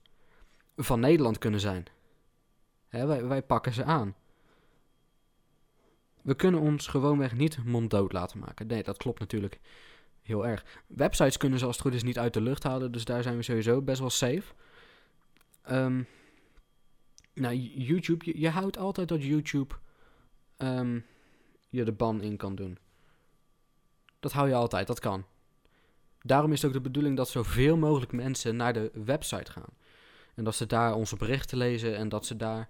van 0.75 0.99
Nederland 0.99 1.37
kunnen 1.37 1.59
zijn. 1.59 1.85
Hè, 2.87 3.05
wij, 3.05 3.25
wij 3.25 3.43
pakken 3.43 3.73
ze 3.73 3.83
aan. 3.83 4.15
We 6.21 6.35
kunnen 6.35 6.59
ons 6.59 6.87
gewoonweg 6.87 7.35
niet 7.35 7.63
monddood 7.65 8.11
laten 8.11 8.39
maken. 8.39 8.67
Nee, 8.67 8.83
dat 8.83 8.97
klopt 8.97 9.19
natuurlijk 9.19 9.59
heel 10.21 10.47
erg. 10.47 10.65
Websites 10.87 11.37
kunnen 11.37 11.59
ze 11.59 11.65
als 11.65 11.75
het 11.75 11.85
goed 11.85 11.93
is 11.93 12.03
niet 12.03 12.19
uit 12.19 12.33
de 12.33 12.41
lucht 12.41 12.63
halen, 12.63 12.91
dus 12.91 13.05
daar 13.05 13.23
zijn 13.23 13.35
we 13.35 13.43
sowieso 13.43 13.81
best 13.81 13.99
wel 13.99 14.09
safe. 14.09 14.53
Ehm, 15.61 16.03
nou, 17.33 17.55
YouTube, 17.55 18.25
je, 18.25 18.39
je 18.39 18.49
houdt 18.49 18.77
altijd 18.77 19.07
dat 19.07 19.23
YouTube 19.23 19.75
ehm, 20.57 20.99
je 21.73 21.83
de 21.83 21.91
ban 21.91 22.21
in 22.21 22.37
kan 22.37 22.55
doen. 22.55 22.77
Dat 24.19 24.31
hou 24.31 24.47
je 24.47 24.55
altijd, 24.55 24.87
dat 24.87 24.99
kan. 24.99 25.25
Daarom 26.21 26.51
is 26.51 26.61
het 26.61 26.67
ook 26.67 26.77
de 26.77 26.89
bedoeling 26.89 27.17
dat 27.17 27.29
zoveel 27.29 27.77
mogelijk 27.77 28.11
mensen 28.11 28.55
naar 28.55 28.73
de 28.73 28.91
website 29.05 29.51
gaan. 29.51 29.73
En 30.35 30.43
dat 30.43 30.55
ze 30.55 30.65
daar 30.65 30.95
onze 30.95 31.15
berichten 31.15 31.57
lezen 31.57 31.95
en 31.95 32.09
dat 32.09 32.25
ze 32.25 32.35
daar 32.35 32.69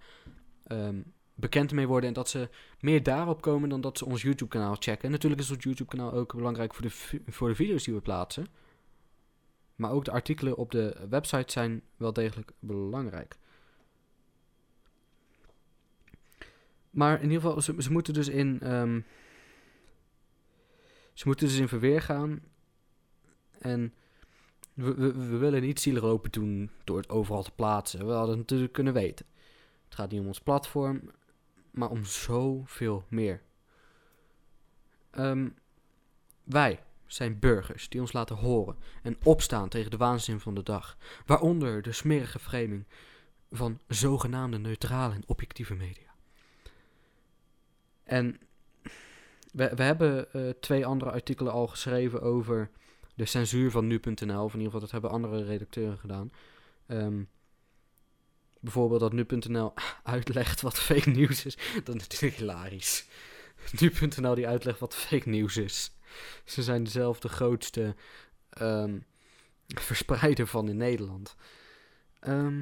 ehm, 0.63 1.01
bekend 1.35 1.71
mee 1.71 1.87
worden. 1.87 2.07
En 2.07 2.13
dat 2.13 2.29
ze 2.29 2.49
meer 2.79 3.03
daarop 3.03 3.41
komen 3.41 3.69
dan 3.69 3.81
dat 3.81 3.97
ze 3.97 4.05
ons 4.05 4.21
YouTube-kanaal 4.21 4.75
checken. 4.79 5.03
En 5.03 5.11
natuurlijk 5.11 5.41
is 5.41 5.51
ons 5.51 5.63
YouTube-kanaal 5.63 6.13
ook 6.13 6.35
belangrijk 6.35 6.73
voor 6.73 6.85
de, 6.85 7.21
voor 7.27 7.49
de 7.49 7.55
video's 7.55 7.83
die 7.83 7.93
we 7.93 8.01
plaatsen. 8.01 8.47
Maar 9.75 9.91
ook 9.91 10.05
de 10.05 10.11
artikelen 10.11 10.57
op 10.57 10.71
de 10.71 10.95
website 11.09 11.51
zijn 11.51 11.81
wel 11.97 12.13
degelijk 12.13 12.51
belangrijk. 12.59 13.37
Maar 16.93 17.21
in 17.21 17.31
ieder 17.31 17.41
geval, 17.41 17.61
ze, 17.81 17.91
moeten 17.91 18.13
dus 18.13 18.27
in. 18.27 18.59
ehm, 18.61 19.01
ze 21.13 21.23
moeten 21.27 21.47
dus 21.47 21.57
in 21.57 21.67
verweer 21.67 22.01
gaan. 22.01 22.41
En 23.59 23.93
we, 24.73 24.93
we, 24.95 25.13
we 25.13 25.37
willen 25.37 25.61
niet 25.61 25.79
zielig 25.79 26.03
open 26.03 26.31
doen 26.31 26.69
door 26.83 26.97
het 26.97 27.09
overal 27.09 27.43
te 27.43 27.51
plaatsen. 27.51 28.05
We 28.05 28.11
hadden 28.11 28.29
het 28.29 28.37
natuurlijk 28.37 28.73
kunnen 28.73 28.93
weten. 28.93 29.25
Het 29.85 29.95
gaat 29.95 30.11
niet 30.11 30.19
om 30.19 30.27
ons 30.27 30.41
platform, 30.41 31.11
maar 31.71 31.89
om 31.89 32.05
zoveel 32.05 33.05
meer. 33.09 33.41
Ehm, 35.11 35.49
wij 36.43 36.83
zijn 37.05 37.39
burgers 37.39 37.89
die 37.89 38.01
ons 38.01 38.13
laten 38.13 38.35
horen 38.35 38.77
en 39.03 39.17
opstaan 39.23 39.69
tegen 39.69 39.91
de 39.91 39.97
waanzin 39.97 40.39
van 40.39 40.55
de 40.55 40.63
dag. 40.63 40.97
Waaronder 41.25 41.81
de 41.81 41.91
smerige 41.91 42.39
framing 42.39 42.85
van 43.51 43.79
zogenaamde 43.87 44.57
neutrale 44.57 45.13
en 45.13 45.23
objectieve 45.27 45.73
media. 45.73 46.12
En 48.13 48.39
we, 49.51 49.71
we 49.75 49.83
hebben 49.83 50.33
eh, 50.33 50.49
twee 50.49 50.85
andere 50.85 51.11
artikelen 51.11 51.51
al 51.51 51.67
geschreven 51.67 52.21
over 52.21 52.69
de 53.15 53.25
censuur 53.25 53.71
van 53.71 53.87
nu.nl. 53.87 54.43
Of 54.43 54.53
in 54.53 54.59
ieder 54.59 54.63
geval, 54.63 54.79
dat 54.79 54.91
hebben 54.91 55.09
andere 55.09 55.43
redacteuren 55.43 55.97
gedaan. 55.97 56.31
Ehm, 56.85 57.23
bijvoorbeeld 58.59 58.99
dat 58.99 59.13
nu.nl 59.13 59.73
uitlegt 60.03 60.61
wat 60.61 60.79
fake 60.79 61.09
nieuws 61.09 61.45
is. 61.45 61.57
Dat 61.83 61.95
is 61.95 62.01
natuurlijk 62.01 62.35
hilarisch. 62.35 63.05
Nu.nl 63.79 64.35
die 64.35 64.47
uitlegt 64.47 64.79
wat 64.79 64.95
fake 64.95 65.29
nieuws 65.29 65.57
is. 65.57 65.91
Ze 66.45 66.63
zijn 66.63 66.87
zelf 66.87 67.19
de 67.19 67.29
grootste 67.29 67.95
ehm, 68.49 68.99
verspreider 69.67 70.47
van 70.47 70.69
in 70.69 70.77
Nederland. 70.77 71.35
Ehm, 72.19 72.61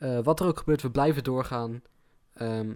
eh, 0.00 0.18
wat 0.22 0.40
er 0.40 0.46
ook 0.46 0.58
gebeurt, 0.58 0.82
we 0.82 0.90
blijven 0.90 1.24
doorgaan. 1.24 1.82
Ehm, 2.32 2.74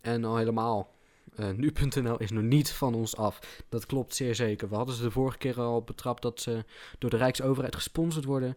en 0.00 0.24
al 0.24 0.36
helemaal 0.36 0.94
eh, 1.34 1.50
Nu.nl 1.50 2.16
is 2.16 2.30
nog 2.30 2.42
niet 2.42 2.72
van 2.72 2.94
ons 2.94 3.16
af. 3.16 3.62
Dat 3.68 3.86
klopt 3.86 4.14
zeer 4.14 4.34
zeker. 4.34 4.68
We 4.68 4.74
hadden 4.74 4.94
ze 4.94 5.02
de 5.02 5.10
vorige 5.10 5.38
keer 5.38 5.60
al 5.60 5.82
betrapt 5.82 6.22
dat 6.22 6.40
ze 6.40 6.64
door 6.98 7.10
de 7.10 7.16
Rijksoverheid 7.16 7.74
gesponsord 7.74 8.24
worden. 8.24 8.56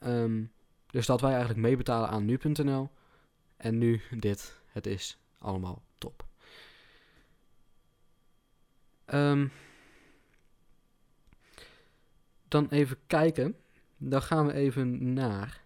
Ehm, 0.00 0.44
dus 0.86 1.06
dat 1.06 1.20
wij 1.20 1.30
eigenlijk 1.30 1.60
meebetalen 1.60 2.08
aan 2.08 2.24
Nu.nl. 2.24 2.90
En 3.56 3.78
nu 3.78 4.00
dit. 4.10 4.56
Het 4.66 4.86
is 4.86 5.18
allemaal 5.38 5.82
top. 5.98 6.24
Ehm, 9.04 9.48
dan 12.48 12.68
even 12.68 12.98
kijken. 13.06 13.56
Dan 13.96 14.22
gaan 14.22 14.46
we 14.46 14.52
even 14.52 15.12
naar 15.12 15.61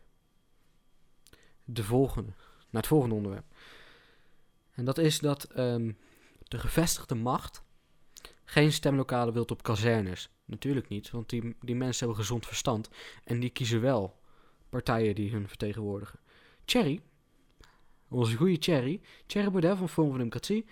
de 1.67 1.85
volgende. 1.85 2.33
Naar 2.71 2.83
het 2.83 2.87
volgende 2.87 3.15
onderwerp. 3.15 3.45
En 4.73 4.85
dat 4.85 4.99
is 4.99 5.19
dat 5.19 5.45
ehm, 5.45 5.93
de 6.39 6.59
gevestigde 6.59 7.15
macht 7.15 7.63
geen 8.45 8.73
stemlokalen 8.73 9.35
wilt 9.35 9.51
op 9.51 9.63
kazernes. 9.63 10.31
Natuurlijk 10.45 10.89
niet, 10.89 11.11
want 11.11 11.29
die, 11.29 11.57
die 11.61 11.75
mensen 11.75 12.07
hebben 12.07 12.25
gezond 12.25 12.47
verstand. 12.47 12.89
En 13.25 13.41
die 13.41 13.51
kiezen 13.51 13.81
wel 13.81 14.19
partijen 14.69 15.15
die 15.15 15.31
hun 15.31 15.49
vertegenwoordigen. 15.49 16.19
Thierry, 16.65 17.01
onze 18.09 18.37
goede 18.37 18.59
Thierry, 18.59 19.01
Thierry 19.27 19.51
Baudet 19.51 19.79
van 19.79 19.89
Forum 19.89 20.11
voor 20.11 20.19
Democratie, 20.19 20.65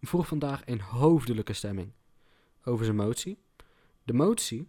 vroeg 0.00 0.26
vandaag 0.26 0.62
een 0.64 0.80
hoofdelijke 0.80 1.52
stemming 1.52 1.92
over 2.64 2.84
zijn 2.84 2.96
motie. 2.96 3.38
De 4.02 4.12
motie 4.12 4.68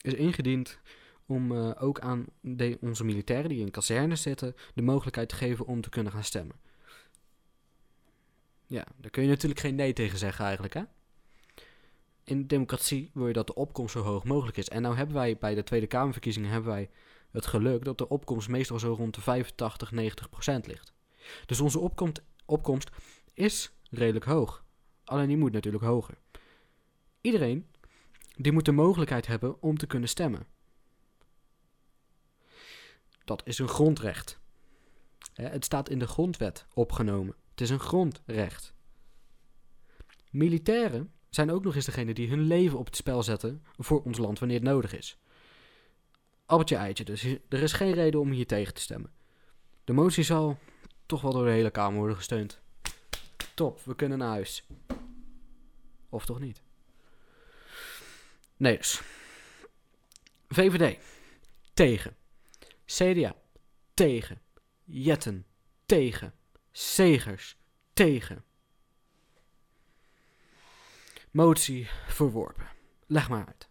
is 0.00 0.14
ingediend 0.14 0.78
om 1.26 1.52
eh, 1.52 1.70
ook 1.78 2.00
aan 2.00 2.26
de, 2.40 2.78
onze 2.80 3.04
militairen 3.04 3.48
die 3.48 3.60
in 3.60 3.70
kazernes 3.70 4.22
zitten 4.22 4.54
de 4.74 4.82
mogelijkheid 4.82 5.28
te 5.28 5.34
geven 5.34 5.66
om 5.66 5.80
te 5.80 5.88
kunnen 5.88 6.12
gaan 6.12 6.24
stemmen. 6.24 6.56
Ja, 8.66 8.84
daar 8.96 9.10
kun 9.10 9.22
je 9.22 9.28
natuurlijk 9.28 9.60
geen 9.60 9.74
nee 9.74 9.92
tegen 9.92 10.18
zeggen 10.18 10.44
eigenlijk, 10.44 10.74
hè? 10.74 10.82
In 12.24 12.46
democratie 12.46 13.10
wil 13.14 13.26
je 13.26 13.32
dat 13.32 13.46
de 13.46 13.54
opkomst 13.54 13.92
zo 13.92 14.00
hoog 14.00 14.24
mogelijk 14.24 14.56
is. 14.56 14.68
En 14.68 14.82
nou 14.82 14.96
hebben 14.96 15.14
wij 15.14 15.36
bij 15.38 15.54
de 15.54 15.62
Tweede 15.62 15.86
Kamerverkiezingen 15.86 16.50
hebben 16.50 16.70
wij 16.70 16.90
het 17.30 17.46
geluk 17.46 17.84
dat 17.84 17.98
de 17.98 18.08
opkomst 18.08 18.48
meestal 18.48 18.78
zo 18.78 18.92
rond 18.92 19.14
de 19.14 19.20
85, 19.20 19.90
90 19.90 20.30
procent 20.30 20.66
ligt. 20.66 20.92
Dus 21.46 21.60
onze 21.60 21.78
opkomst, 21.78 22.22
opkomst 22.44 22.90
is 23.32 23.72
redelijk 23.90 24.24
hoog. 24.24 24.64
Alleen 25.04 25.28
die 25.28 25.36
moet 25.36 25.52
natuurlijk 25.52 25.84
hoger. 25.84 26.18
Iedereen 27.20 27.66
die 28.36 28.52
moet 28.52 28.64
de 28.64 28.72
mogelijkheid 28.72 29.26
hebben 29.26 29.62
om 29.62 29.78
te 29.78 29.86
kunnen 29.86 30.08
stemmen. 30.08 30.46
Dat 33.26 33.42
is 33.44 33.58
een 33.58 33.68
grondrecht. 33.68 34.38
Het 35.34 35.64
staat 35.64 35.88
in 35.88 35.98
de 35.98 36.06
grondwet 36.06 36.66
opgenomen. 36.74 37.34
Het 37.50 37.60
is 37.60 37.70
een 37.70 37.80
grondrecht. 37.80 38.74
Militairen 40.30 41.12
zijn 41.30 41.50
ook 41.50 41.64
nog 41.64 41.74
eens 41.74 41.84
degene 41.84 42.14
die 42.14 42.28
hun 42.28 42.40
leven 42.40 42.78
op 42.78 42.86
het 42.86 42.96
spel 42.96 43.22
zetten 43.22 43.64
voor 43.76 44.02
ons 44.02 44.18
land 44.18 44.38
wanneer 44.38 44.58
het 44.58 44.68
nodig 44.68 44.96
is. 44.96 45.18
Appeltje 46.46 46.76
eitje, 46.76 47.04
dus 47.04 47.24
er 47.48 47.62
is 47.62 47.72
geen 47.72 47.92
reden 47.92 48.20
om 48.20 48.30
hier 48.30 48.46
tegen 48.46 48.74
te 48.74 48.80
stemmen. 48.80 49.10
De 49.84 49.92
motie 49.92 50.24
zal 50.24 50.58
toch 51.06 51.20
wel 51.20 51.32
door 51.32 51.44
de 51.44 51.50
hele 51.50 51.70
Kamer 51.70 51.98
worden 51.98 52.16
gesteund. 52.16 52.60
Top, 53.54 53.80
we 53.84 53.94
kunnen 53.94 54.18
naar 54.18 54.28
huis. 54.28 54.66
Of 56.08 56.26
toch 56.26 56.40
niet? 56.40 56.62
Nee 58.56 58.76
dus. 58.76 59.02
VVD. 60.48 60.98
Tegen. 61.74 62.16
CDA. 62.86 63.34
Tegen. 63.94 64.40
Jetten. 64.84 65.46
Tegen. 65.86 66.34
Segers. 66.72 67.56
Tegen. 67.92 68.44
Motie 71.30 71.88
verworpen. 72.06 72.68
Leg 73.06 73.28
maar 73.28 73.46
uit. 73.46 73.68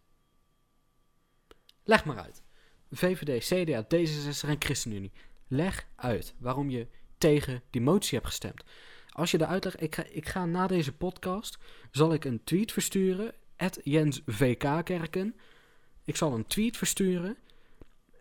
Leg 1.83 2.05
maar 2.05 2.17
uit. 2.17 2.43
VVD, 2.91 3.45
CDA, 3.45 3.83
D66 3.83 4.49
en 4.49 4.55
ChristenUnie. 4.59 5.11
Leg 5.47 5.87
uit 5.95 6.35
waarom 6.37 6.69
je 6.69 6.87
tegen 7.17 7.61
die 7.69 7.81
motie 7.81 8.13
hebt 8.13 8.29
gestemd. 8.29 8.63
Als 9.09 9.31
je 9.31 9.37
de 9.37 9.45
uitleg... 9.45 9.75
Ik 9.75 9.95
ga, 9.95 10.03
ik 10.03 10.27
ga 10.27 10.45
na 10.45 10.67
deze 10.67 10.93
podcast... 10.93 11.57
zal 11.91 12.13
ik 12.13 12.25
een 12.25 12.43
tweet 12.43 12.71
versturen... 12.71 13.33
Jens 13.83 14.21
VK 14.25 14.83
Kerken. 14.83 15.35
Ik 16.03 16.15
zal 16.15 16.33
een 16.33 16.47
tweet 16.47 16.77
versturen... 16.77 17.37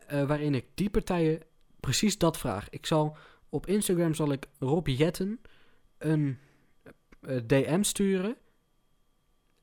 eh, 0.07 0.27
waarin 0.27 0.55
ik 0.55 0.67
die 0.75 0.91
partijen 0.91 1.41
precies 1.81 2.19
dat 2.19 2.39
vraag. 2.39 2.71
Ik 2.71 2.87
zal... 2.87 3.17
Op 3.49 3.67
Instagram 3.67 4.15
zal 4.15 4.33
ik 4.33 4.47
Rob 4.59 4.87
Jetten 4.87 5.41
een 5.99 6.39
eh, 7.21 7.37
DM 7.47 7.83
sturen. 7.83 8.37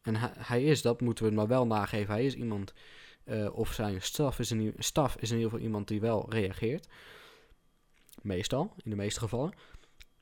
En 0.01 0.15
hij, 0.37 0.63
is, 0.63 0.81
dat 0.81 1.01
moeten 1.01 1.25
we 1.25 1.31
maar 1.31 1.47
wel 1.47 1.67
nageven, 1.67 2.13
hij 2.13 2.25
is 2.25 2.35
iemand 2.35 2.73
Eh, 3.23 3.55
of 3.57 3.73
zijn 3.73 4.01
staf 4.01 4.39
is, 4.39 4.51
in, 4.51 4.73
staf 4.77 5.15
is 5.15 5.29
in 5.29 5.35
ieder 5.35 5.51
geval 5.51 5.65
iemand 5.65 5.87
die 5.87 5.99
wel 5.99 6.25
reageert. 6.29 6.87
Meestal, 8.21 8.73
in 8.83 8.89
de 8.89 8.95
meeste 8.95 9.19
gevallen. 9.19 9.53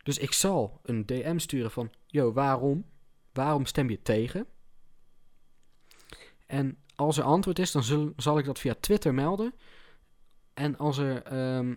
Dus 0.04 0.18
ik 0.18 0.34
zal 0.34 0.80
een 0.84 1.06
DM 1.06 1.38
sturen 1.38 1.72
van, 1.72 1.92
yo, 2.06 2.34
waarom? 2.34 2.86
Waarom 3.34 3.66
stem 3.66 3.90
je 3.90 4.02
tegen? 4.02 4.48
En 6.46 6.78
als 6.96 7.18
er 7.18 7.24
antwoord 7.24 7.60
is, 7.60 7.72
dan 7.72 8.14
zal 8.18 8.38
ik 8.38 8.46
dat 8.46 8.60
via 8.60 8.76
Twitter 8.80 9.14
melden. 9.14 9.54
En 10.60 10.78
als 10.78 10.98
er, 10.98 11.24
ehm, 11.24 11.76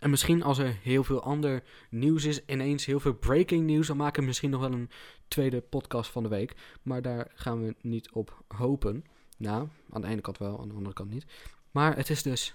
en 0.00 0.10
misschien 0.10 0.42
als 0.42 0.58
er 0.58 0.78
heel 0.82 1.04
veel 1.04 1.22
ander 1.22 1.62
nieuws 1.90 2.24
is, 2.24 2.44
ineens 2.44 2.84
heel 2.84 3.00
veel 3.00 3.14
breaking 3.14 3.66
nieuws, 3.66 3.86
dan 3.86 3.96
maken 3.96 4.20
we 4.20 4.26
misschien 4.26 4.50
nog 4.50 4.60
wel 4.60 4.72
een 4.72 4.90
tweede 5.28 5.60
podcast 5.60 6.10
van 6.10 6.22
de 6.22 6.28
week. 6.28 6.56
Maar 6.82 7.02
daar 7.02 7.30
gaan 7.34 7.64
we 7.64 7.74
niet 7.80 8.10
op 8.12 8.44
hopen. 8.48 9.04
Nou, 9.36 9.68
aan 9.90 10.00
de 10.00 10.06
ene 10.06 10.20
kant 10.20 10.38
wel, 10.38 10.60
aan 10.60 10.68
de 10.68 10.74
andere 10.74 10.94
kant 10.94 11.10
niet. 11.10 11.26
Maar 11.70 11.96
het 11.96 12.10
is 12.10 12.22
dus 12.22 12.54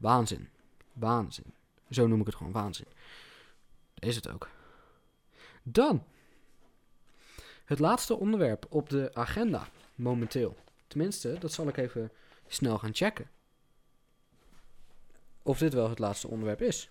waanzin. 0.00 0.48
Waanzin. 0.92 1.54
Zo 1.90 2.06
noem 2.06 2.20
ik 2.20 2.26
het 2.26 2.34
gewoon, 2.34 2.52
waanzin. 2.52 2.88
Is 3.98 4.16
het 4.16 4.28
ook. 4.28 4.48
Dan. 5.62 6.04
Het 7.64 7.78
laatste 7.78 8.16
onderwerp 8.16 8.66
op 8.68 8.88
de 8.88 9.10
agenda, 9.14 9.68
momenteel. 9.94 10.56
Tenminste, 10.86 11.36
dat 11.38 11.52
zal 11.52 11.68
ik 11.68 11.76
even 11.76 12.10
snel 12.46 12.78
gaan 12.78 12.94
checken. 12.94 13.32
Of 15.46 15.58
dit 15.58 15.74
wel 15.74 15.88
het 15.88 15.98
laatste 15.98 16.28
onderwerp 16.28 16.62
is. 16.62 16.88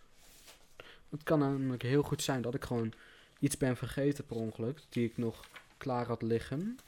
Het 1.10 1.24
kan 1.24 1.40
namelijk 1.40 1.82
heel 1.82 2.04
goed 2.04 2.22
zijn 2.22 2.42
dat 2.42 2.54
ik 2.54 2.64
gewoon 2.64 2.94
iets 3.40 3.58
ben 3.58 3.78
vergeten 3.78 4.26
per 4.26 4.36
ongeluk, 4.36 4.82
die 4.90 5.06
ik 5.06 5.18
nog 5.18 5.46
klaar 5.78 6.06
had 6.06 6.22
liggen. 6.22 6.80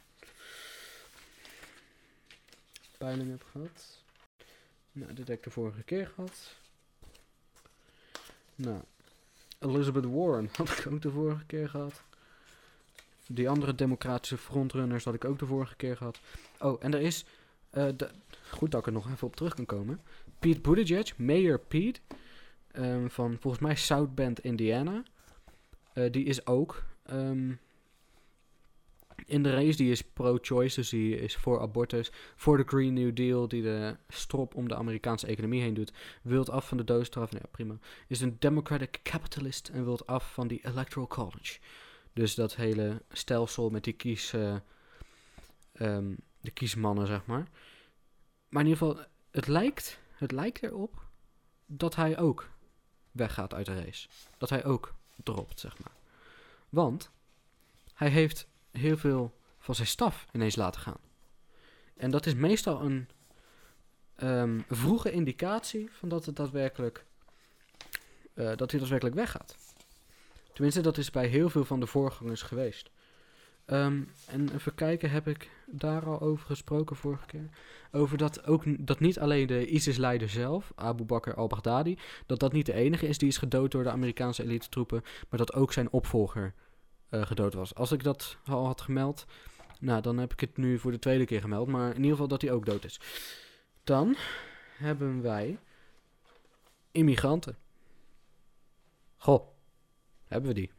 Peiling 2.98 3.30
heb 3.30 3.44
gehad. 3.50 3.98
Nou, 4.92 5.12
dit 5.14 5.28
heb 5.28 5.36
ik 5.36 5.44
de 5.44 5.50
vorige 5.50 5.82
keer 5.82 6.06
gehad. 6.14 6.54
Nou, 8.54 8.80
Elizabeth 9.58 10.04
Warren 10.04 10.48
had 10.56 10.68
ik 10.68 10.86
ook 10.92 11.02
de 11.02 11.10
vorige 11.10 11.44
keer 11.44 11.68
gehad. 11.68 12.02
Die 13.26 13.48
andere 13.48 13.74
democratische 13.74 14.38
frontrunners 14.38 15.04
had 15.04 15.14
ik 15.14 15.24
ook 15.24 15.38
de 15.38 15.46
vorige 15.46 15.76
keer 15.76 15.96
gehad. 15.96 16.18
Oh, 16.58 16.84
en 16.84 16.94
er 16.94 17.00
is... 17.00 17.24
eh, 17.70 17.88
goed 18.50 18.70
dat 18.70 18.80
ik 18.80 18.86
er 18.86 18.92
nog 18.92 19.10
even 19.10 19.26
op 19.26 19.36
terug 19.36 19.54
kan 19.54 19.66
komen. 19.66 20.00
Pete 20.38 20.60
Buttigieg, 20.60 21.18
Mayor 21.18 21.58
Pete, 21.58 22.00
ehm, 22.70 23.08
van 23.08 23.36
volgens 23.40 23.62
mij 23.62 23.74
South 23.74 24.14
Bend, 24.14 24.40
Indiana. 24.40 25.02
Eh, 25.92 26.12
die 26.12 26.24
is 26.24 26.46
ook 26.46 26.84
ehm, 27.02 27.52
in 29.26 29.42
de 29.42 29.50
race. 29.50 29.76
Die 29.76 29.90
is 29.90 30.02
pro-choice, 30.02 30.74
dus 30.74 30.88
die 30.88 31.18
is 31.20 31.36
voor 31.36 31.60
abortus. 31.60 32.12
Voor 32.36 32.56
de 32.56 32.62
Green 32.66 32.92
New 32.92 33.16
Deal, 33.16 33.48
die 33.48 33.62
de 33.62 33.96
strop 34.08 34.54
om 34.54 34.68
de 34.68 34.74
Amerikaanse 34.74 35.26
economie 35.26 35.60
heen 35.60 35.74
doet. 35.74 35.92
Wilt 36.22 36.50
af 36.50 36.68
van 36.68 36.76
de 36.76 36.84
doodstraf. 36.84 37.30
Nou 37.30 37.42
ja, 37.42 37.50
prima. 37.50 37.78
Is 38.08 38.20
een 38.20 38.36
democratic 38.38 39.00
capitalist 39.02 39.68
en 39.68 39.84
wilt 39.84 40.06
af 40.06 40.32
van 40.32 40.48
die 40.48 40.66
electoral 40.66 41.06
college. 41.06 41.58
Dus 42.12 42.34
dat 42.34 42.56
hele 42.56 43.02
stelsel 43.10 43.70
met 43.70 43.84
die 43.84 43.92
kies... 43.92 44.32
ehm, 45.72 46.14
de 46.40 46.50
kiesmannen, 46.50 47.06
zeg 47.06 47.26
maar. 47.26 47.48
Maar 48.48 48.62
in 48.62 48.68
ieder 48.68 48.86
geval, 48.86 49.04
het 49.30 49.46
lijkt, 49.46 50.00
het 50.16 50.32
lijkt 50.32 50.62
erop 50.62 51.02
dat 51.66 51.94
hij 51.94 52.18
ook 52.18 52.50
weggaat 53.10 53.54
uit 53.54 53.66
de 53.66 53.82
race. 53.82 54.08
Dat 54.38 54.50
hij 54.50 54.64
ook 54.64 54.94
dropt, 55.22 55.60
zeg 55.60 55.78
maar. 55.78 55.92
Want 56.68 57.10
hij 57.94 58.08
heeft 58.08 58.48
heel 58.70 58.96
veel 58.96 59.38
van 59.58 59.74
zijn 59.74 59.88
staf 59.88 60.26
ineens 60.32 60.56
laten 60.56 60.80
gaan. 60.80 61.00
En 61.96 62.10
dat 62.10 62.26
is 62.26 62.34
meestal 62.34 62.80
een 62.80 63.08
ehm, 64.14 64.60
vroege 64.68 65.10
indicatie 65.10 65.88
van 65.92 66.08
dat 66.08 66.24
het 66.24 66.36
daadwerkelijk, 66.36 67.04
eh, 68.34 68.56
dat 68.56 68.70
hij 68.70 68.80
daadwerkelijk 68.80 69.16
weggaat. 69.16 69.56
Tenminste, 70.52 70.80
dat 70.80 70.98
is 70.98 71.10
bij 71.10 71.26
heel 71.26 71.50
veel 71.50 71.64
van 71.64 71.80
de 71.80 71.86
voorgangers 71.86 72.42
geweest. 72.42 72.90
Ehm, 73.66 74.02
en 74.26 74.54
even 74.54 74.74
kijken, 74.74 75.10
heb 75.10 75.28
ik 75.28 75.50
daar 75.66 76.04
al 76.06 76.20
over 76.20 76.46
gesproken 76.46 76.96
vorige 76.96 77.26
keer? 77.26 77.48
Over 77.92 78.18
dat 78.18 78.46
ook 78.46 78.86
dat 78.86 79.00
niet 79.00 79.18
alleen 79.18 79.46
de 79.46 79.66
ISIS-leider 79.66 80.28
zelf, 80.28 80.72
Abu 80.74 81.04
Bakr 81.04 81.30
al-Baghdadi, 81.30 81.98
dat 82.26 82.38
dat 82.38 82.52
niet 82.52 82.66
de 82.66 82.72
enige 82.72 83.06
is 83.06 83.18
die 83.18 83.28
is 83.28 83.38
gedood 83.38 83.70
door 83.70 83.82
de 83.82 83.90
Amerikaanse 83.90 84.42
elite 84.42 84.68
troepen, 84.68 85.02
maar 85.28 85.38
dat 85.38 85.54
ook 85.54 85.72
zijn 85.72 85.90
opvolger 85.90 86.54
eh, 87.08 87.22
gedood 87.22 87.54
was. 87.54 87.74
Als 87.74 87.92
ik 87.92 88.02
dat 88.02 88.36
al 88.44 88.66
had 88.66 88.80
gemeld, 88.80 89.26
nou 89.80 90.02
dan 90.02 90.18
heb 90.18 90.32
ik 90.32 90.40
het 90.40 90.56
nu 90.56 90.78
voor 90.78 90.90
de 90.90 90.98
tweede 90.98 91.24
keer 91.24 91.40
gemeld, 91.40 91.68
maar 91.68 91.88
in 91.88 91.96
ieder 91.96 92.10
geval 92.10 92.28
dat 92.28 92.42
hij 92.42 92.52
ook 92.52 92.66
dood 92.66 92.84
is. 92.84 93.00
Dan 93.84 94.16
hebben 94.76 95.22
wij 95.22 95.58
immigranten. 96.90 97.56
Goh, 99.16 99.48
hebben 100.26 100.48
we 100.48 100.54
die. 100.54 100.75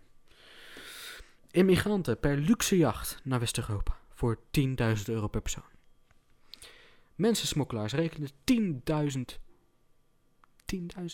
Immigranten 1.57 2.19
per 2.19 2.37
luxe 2.37 2.77
jacht 2.77 3.19
naar 3.23 3.39
West-Europa 3.39 3.99
voor 4.09 4.39
10.000 4.59 4.65
euro 5.05 5.27
per 5.27 5.41
persoon. 5.41 5.63
Mensensmokkelaars 7.15 7.93
rekenen 7.93 8.29
10.000 8.29 9.39
10.000 10.75 11.07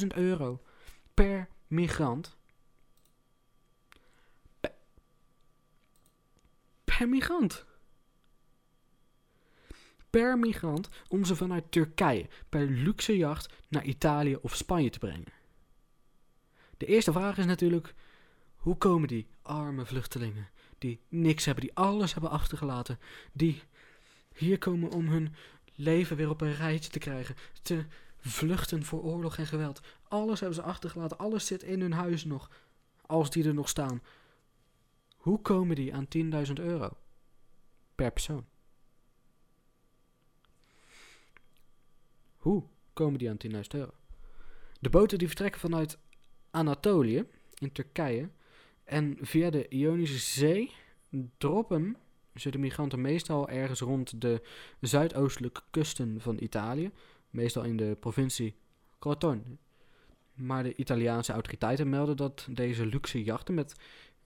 10.000 0.00 0.06
euro 0.06 0.62
per 1.14 1.48
migrant. 1.66 2.36
Per, 6.84 7.08
migrant. 7.08 7.64
Per 10.10 10.38
migrant 10.38 10.88
om 11.08 11.24
ze 11.24 11.36
vanuit 11.36 11.72
Turkije 11.72 12.28
per 12.48 12.66
luxe 12.66 13.16
jacht 13.16 13.52
naar 13.68 13.84
Italië 13.84 14.36
of 14.36 14.56
Spanje 14.56 14.90
te 14.90 14.98
brengen. 14.98 15.32
De 16.76 16.86
eerste 16.86 17.12
vraag 17.12 17.38
is 17.38 17.46
natuurlijk: 17.46 17.94
hoe 18.64 18.76
komen 18.76 19.08
die 19.08 19.26
arme 19.42 19.86
vluchtelingen, 19.86 20.48
die 20.78 21.00
niks 21.08 21.44
hebben, 21.44 21.64
die 21.64 21.74
alles 21.74 22.12
hebben 22.12 22.30
achtergelaten, 22.30 22.98
die 23.32 23.62
hier 24.34 24.58
komen 24.58 24.90
om 24.90 25.08
hun 25.08 25.34
leven 25.74 26.16
weer 26.16 26.30
op 26.30 26.40
een 26.40 26.54
rijtje 26.54 26.90
te 26.90 26.98
krijgen, 26.98 27.34
te 27.62 27.84
vluchten 28.18 28.84
voor 28.84 29.02
oorlog 29.02 29.36
en 29.36 29.46
geweld. 29.46 29.80
Alles 30.08 30.40
hebben 30.40 30.56
ze 30.56 30.62
achtergelaten, 30.62 31.18
alles 31.18 31.46
zit 31.46 31.62
in 31.62 31.80
hun 31.80 31.92
huis 31.92 32.24
nog, 32.24 32.50
als 33.06 33.30
die 33.30 33.44
er 33.44 33.54
nog 33.54 33.68
staan. 33.68 34.02
Hoe 35.16 35.40
komen 35.40 35.76
die 35.76 35.94
aan 35.94 36.06
10.000 36.46 36.52
euro 36.54 36.96
per 37.94 38.12
persoon? 38.12 38.46
Hoe 42.36 42.64
komen 42.92 43.18
die 43.18 43.30
aan 43.30 43.38
10.000 43.52 43.60
euro? 43.68 43.92
De 44.80 44.90
boten 44.90 45.18
die 45.18 45.26
vertrekken 45.26 45.60
vanuit 45.60 45.98
Anatolië 46.50 47.26
in 47.58 47.72
Turkije 47.72 48.30
en 48.84 49.16
via 49.20 49.50
de 49.50 49.68
Ionische 49.68 50.18
Zee 50.18 50.70
droppen 51.38 51.96
ze 52.34 52.50
de 52.50 52.58
migranten 52.58 53.00
meestal 53.00 53.48
ergens 53.48 53.80
rond 53.80 54.20
de 54.20 54.42
zuidoostelijke 54.80 55.62
kusten 55.70 56.20
van 56.20 56.36
Italië, 56.40 56.90
meestal 57.30 57.62
in 57.62 57.76
de 57.76 57.96
provincie 58.00 58.56
Crotone. 58.98 59.42
Maar 60.34 60.62
de 60.62 60.74
Italiaanse 60.74 61.32
autoriteiten 61.32 61.88
melden 61.88 62.16
dat 62.16 62.46
deze 62.50 62.86
luxe 62.86 63.22
jachten 63.22 63.54
met 63.54 63.74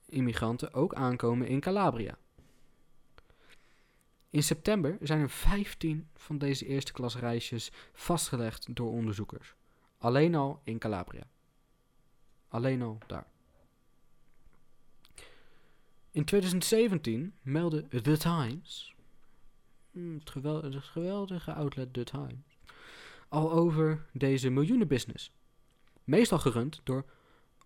immigranten 0.07 0.75
ook 0.75 0.95
aankomen 0.95 1.47
in 1.47 1.61
Calabria. 1.61 2.19
In 4.31 4.43
september 4.43 4.99
zijn 5.01 5.21
er 5.21 5.31
15 5.31 6.09
van 6.15 6.39
deze 6.39 6.67
eerste 6.67 6.93
klas 6.93 7.17
reisjes 7.17 7.71
vastgelegd 7.93 8.77
door 8.77 8.91
onderzoekers. 8.91 9.55
Alleen 9.99 10.35
al 10.35 10.61
in 10.65 10.79
Calabria. 10.79 11.27
Alleen 12.49 12.83
al 12.83 12.99
daar. 13.07 13.27
In 16.11 16.25
2017 16.25 17.35
meldde 17.43 17.89
The 17.89 18.17
Times, 18.17 18.95
hmm, 19.91 20.19
het, 20.19 20.31
gewel- 20.31 20.63
het 20.63 20.77
geweldige 20.77 21.53
outlet 21.53 21.93
The 21.93 22.05
Times, 22.05 22.59
al 23.29 23.53
over 23.53 24.07
deze 24.13 24.51
miljoenenbusiness. 24.51 25.33
Meestal 26.05 26.39
gerund 26.39 26.81
door 26.85 27.05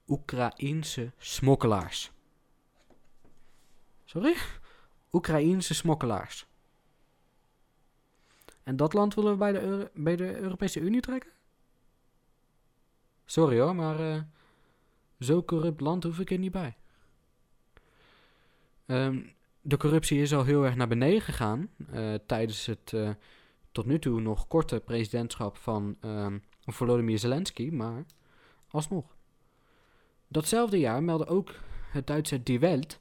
Oekraïense 0.07 1.13
smokkelaars. 1.19 2.11
Sorry? 4.05 4.37
Oekraïense 5.13 5.75
smokkelaars. 5.75 6.47
En 8.63 8.77
dat 8.77 8.93
land 8.93 9.15
willen 9.15 9.33
we 9.33 9.39
bij 9.39 9.53
de, 9.53 9.91
bij 9.95 10.17
de 10.17 10.37
Europese 10.37 10.81
Unie 10.81 11.01
trekken? 11.01 11.31
Sorry 13.25 13.61
hoor, 13.61 13.75
maar 13.75 14.01
eh, 14.01 14.23
zo 15.19 15.45
corrupt 15.45 15.81
land 15.81 16.05
hoef 16.05 16.19
ik 16.19 16.31
er 16.31 16.39
niet 16.39 16.53
bij. 16.53 16.77
Ehm, 18.87 19.21
de 19.61 19.77
corruptie 19.77 20.21
is 20.21 20.35
al 20.35 20.45
heel 20.45 20.65
erg 20.65 20.77
naar 20.77 20.89
beneden 20.89 21.21
gegaan 21.21 21.69
eh, 21.91 22.15
tijdens 22.27 22.67
het 22.67 22.93
eh, 22.93 23.11
tot 23.73 23.87
nu 23.87 23.99
toe 23.99 24.21
nog 24.21 24.47
korte 24.47 24.81
presidentschap 24.81 25.57
van 25.57 25.97
ehm 26.01 26.39
Volodymyr 26.67 27.19
Zelensky, 27.19 27.71
maar 27.71 28.05
alsnog. 28.71 29.17
Datzelfde 30.29 30.79
jaar 30.79 31.03
meldde 31.03 31.27
ook 31.27 31.55
het 31.91 32.07
Duitse 32.07 32.43
Die 32.43 32.61
Welt 32.61 33.01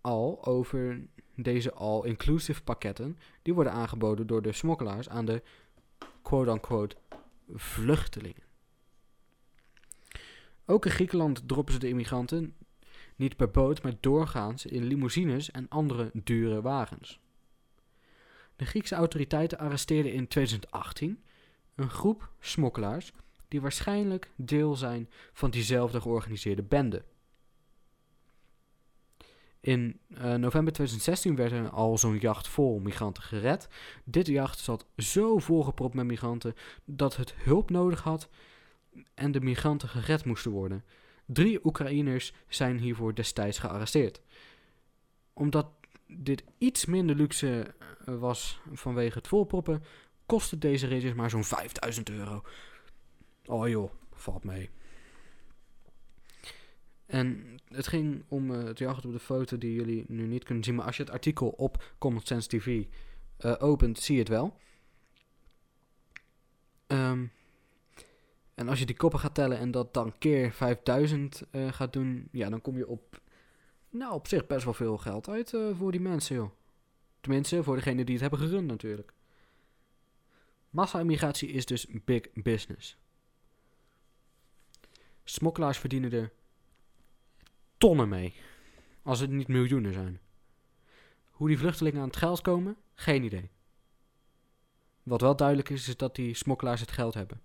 al 0.00 0.44
over 0.44 1.06
deze 1.34 1.72
all-inclusive 1.72 2.62
pakketten 2.62 3.18
die 3.42 3.54
worden 3.54 3.72
aangeboden 3.72 4.26
door 4.26 4.42
de 4.42 4.52
smokkelaars 4.52 5.08
aan 5.08 5.24
de 5.24 5.42
quote-unquote 6.22 6.96
vluchtelingen. 7.54 8.42
Ook 10.66 10.84
in 10.84 10.90
Griekenland 10.90 11.48
droppen 11.48 11.72
ze 11.74 11.80
de 11.80 11.88
immigranten 11.88 12.54
niet 13.22 13.36
per 13.36 13.50
boot, 13.50 13.82
maar 13.82 13.92
doorgaans 14.00 14.66
in 14.66 14.84
limousines 14.84 15.50
en 15.50 15.68
andere 15.68 16.10
dure 16.12 16.62
wagens. 16.62 17.20
De 18.56 18.64
Griekse 18.64 18.94
autoriteiten 18.94 19.58
arresteerden 19.58 20.12
in 20.12 20.28
2018 20.28 21.22
een 21.74 21.90
groep 21.90 22.30
smokkelaars 22.40 23.12
die 23.48 23.60
waarschijnlijk 23.60 24.30
deel 24.36 24.74
zijn 24.74 25.08
van 25.32 25.50
diezelfde 25.50 26.00
georganiseerde 26.00 26.62
bende. 26.62 27.04
In 29.60 30.00
eh, 30.08 30.34
november 30.34 30.72
2016 30.72 31.36
werd 31.36 31.52
er 31.52 31.68
al 31.68 31.98
zo'n 31.98 32.18
jacht 32.18 32.48
vol 32.48 32.78
migranten 32.78 33.22
gered. 33.22 33.68
Dit 34.04 34.26
jacht 34.26 34.58
zat 34.58 34.86
zo 34.96 35.38
volgepropt 35.38 35.94
met 35.94 36.06
migranten 36.06 36.54
dat 36.84 37.16
het 37.16 37.34
hulp 37.36 37.70
nodig 37.70 38.02
had 38.02 38.28
en 39.14 39.32
de 39.32 39.40
migranten 39.40 39.88
gered 39.88 40.24
moesten 40.24 40.50
worden. 40.50 40.84
Drie 41.32 41.64
Oekraïners 41.64 42.32
zijn 42.48 42.78
hiervoor 42.78 43.14
destijds 43.14 43.58
gearresteerd. 43.58 44.20
Omdat 45.32 45.66
dit 46.06 46.44
iets 46.58 46.84
minder 46.84 47.16
luxe 47.16 47.74
eh, 48.04 48.18
was 48.18 48.60
vanwege 48.72 49.18
het 49.18 49.28
volproppen, 49.28 49.82
kostte 50.26 50.58
deze 50.58 50.86
ritjes 50.86 51.14
maar 51.14 51.30
zo'n 51.30 51.44
5000 51.44 52.10
euro. 52.10 52.42
Oh 53.44 53.68
joh, 53.68 53.92
valt 54.12 54.44
mee. 54.44 54.70
En 57.06 57.56
het 57.68 57.86
ging 57.86 58.24
om 58.28 58.50
uh, 58.50 58.64
het 58.64 58.78
jacht 58.78 59.04
op 59.04 59.12
de 59.12 59.18
foto 59.18 59.58
die 59.58 59.74
jullie 59.74 60.04
nu 60.08 60.26
niet 60.26 60.44
kunnen 60.44 60.64
zien. 60.64 60.74
Maar 60.74 60.86
als 60.86 60.96
je 60.96 61.02
het 61.02 61.12
artikel 61.12 61.48
op 61.48 61.84
Common 61.98 62.20
Sense 62.24 62.48
TV 62.48 62.84
uh, 63.40 63.54
opent, 63.58 63.98
zie 63.98 64.14
je 64.14 64.20
het 64.20 64.28
wel. 64.28 64.56
Um, 66.86 67.30
en 68.62 68.68
als 68.68 68.78
je 68.78 68.86
die 68.86 68.96
koppen 68.96 69.20
gaat 69.20 69.34
tellen 69.34 69.58
en 69.58 69.70
dat 69.70 69.94
dan 69.94 70.18
keer 70.18 70.52
5000 70.52 71.42
uh, 71.52 71.66
eh, 71.66 71.72
gaat 71.72 71.92
doen, 71.92 72.28
ja, 72.32 72.50
dan 72.50 72.60
kom 72.60 72.76
je 72.76 72.88
op, 72.88 73.20
nou, 73.90 74.12
op 74.12 74.26
zich 74.28 74.46
best 74.46 74.64
wel 74.64 74.74
veel 74.74 74.98
geld 74.98 75.28
uit 75.28 75.54
voor 75.72 75.90
die 75.90 76.00
mensen, 76.00 76.36
joh. 76.36 76.50
Tenminste, 77.20 77.62
voor 77.62 77.76
degene 77.76 78.04
die 78.04 78.12
het 78.12 78.20
hebben 78.20 78.38
gerund 78.38 78.66
natuurlijk. 78.66 79.12
Massa-immigratie 80.70 81.48
is 81.48 81.66
dus 81.66 81.86
big 82.04 82.32
business. 82.32 82.96
Smokkelaars 85.24 85.78
verdienen 85.78 86.12
er 86.12 86.32
tonnen 87.78 88.08
mee. 88.08 88.34
Als 89.02 89.20
het 89.20 89.30
niet 89.30 89.48
miljoenen 89.48 89.92
zijn. 89.92 90.20
Hoe 91.30 91.48
die 91.48 91.58
vluchtelingen 91.58 92.00
aan 92.00 92.06
het 92.06 92.16
geld 92.16 92.40
komen, 92.40 92.76
geen 92.94 93.22
idee. 93.22 93.50
Wat 95.02 95.20
wel 95.20 95.36
duidelijk 95.36 95.68
is, 95.68 95.88
is 95.88 95.96
dat 95.96 96.14
die 96.14 96.34
smokkelaars 96.34 96.80
het 96.80 96.90
geld 96.90 97.14
hebben. 97.14 97.40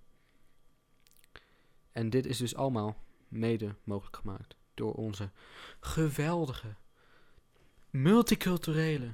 En 1.97 2.09
dit 2.09 2.25
is 2.25 2.37
dus 2.37 2.55
allemaal 2.55 3.03
mede 3.27 3.75
mogelijk 3.83 4.15
gemaakt 4.15 4.55
door 4.73 4.93
onze 4.93 5.29
geweldige, 5.79 6.75
multiculturele 7.89 9.13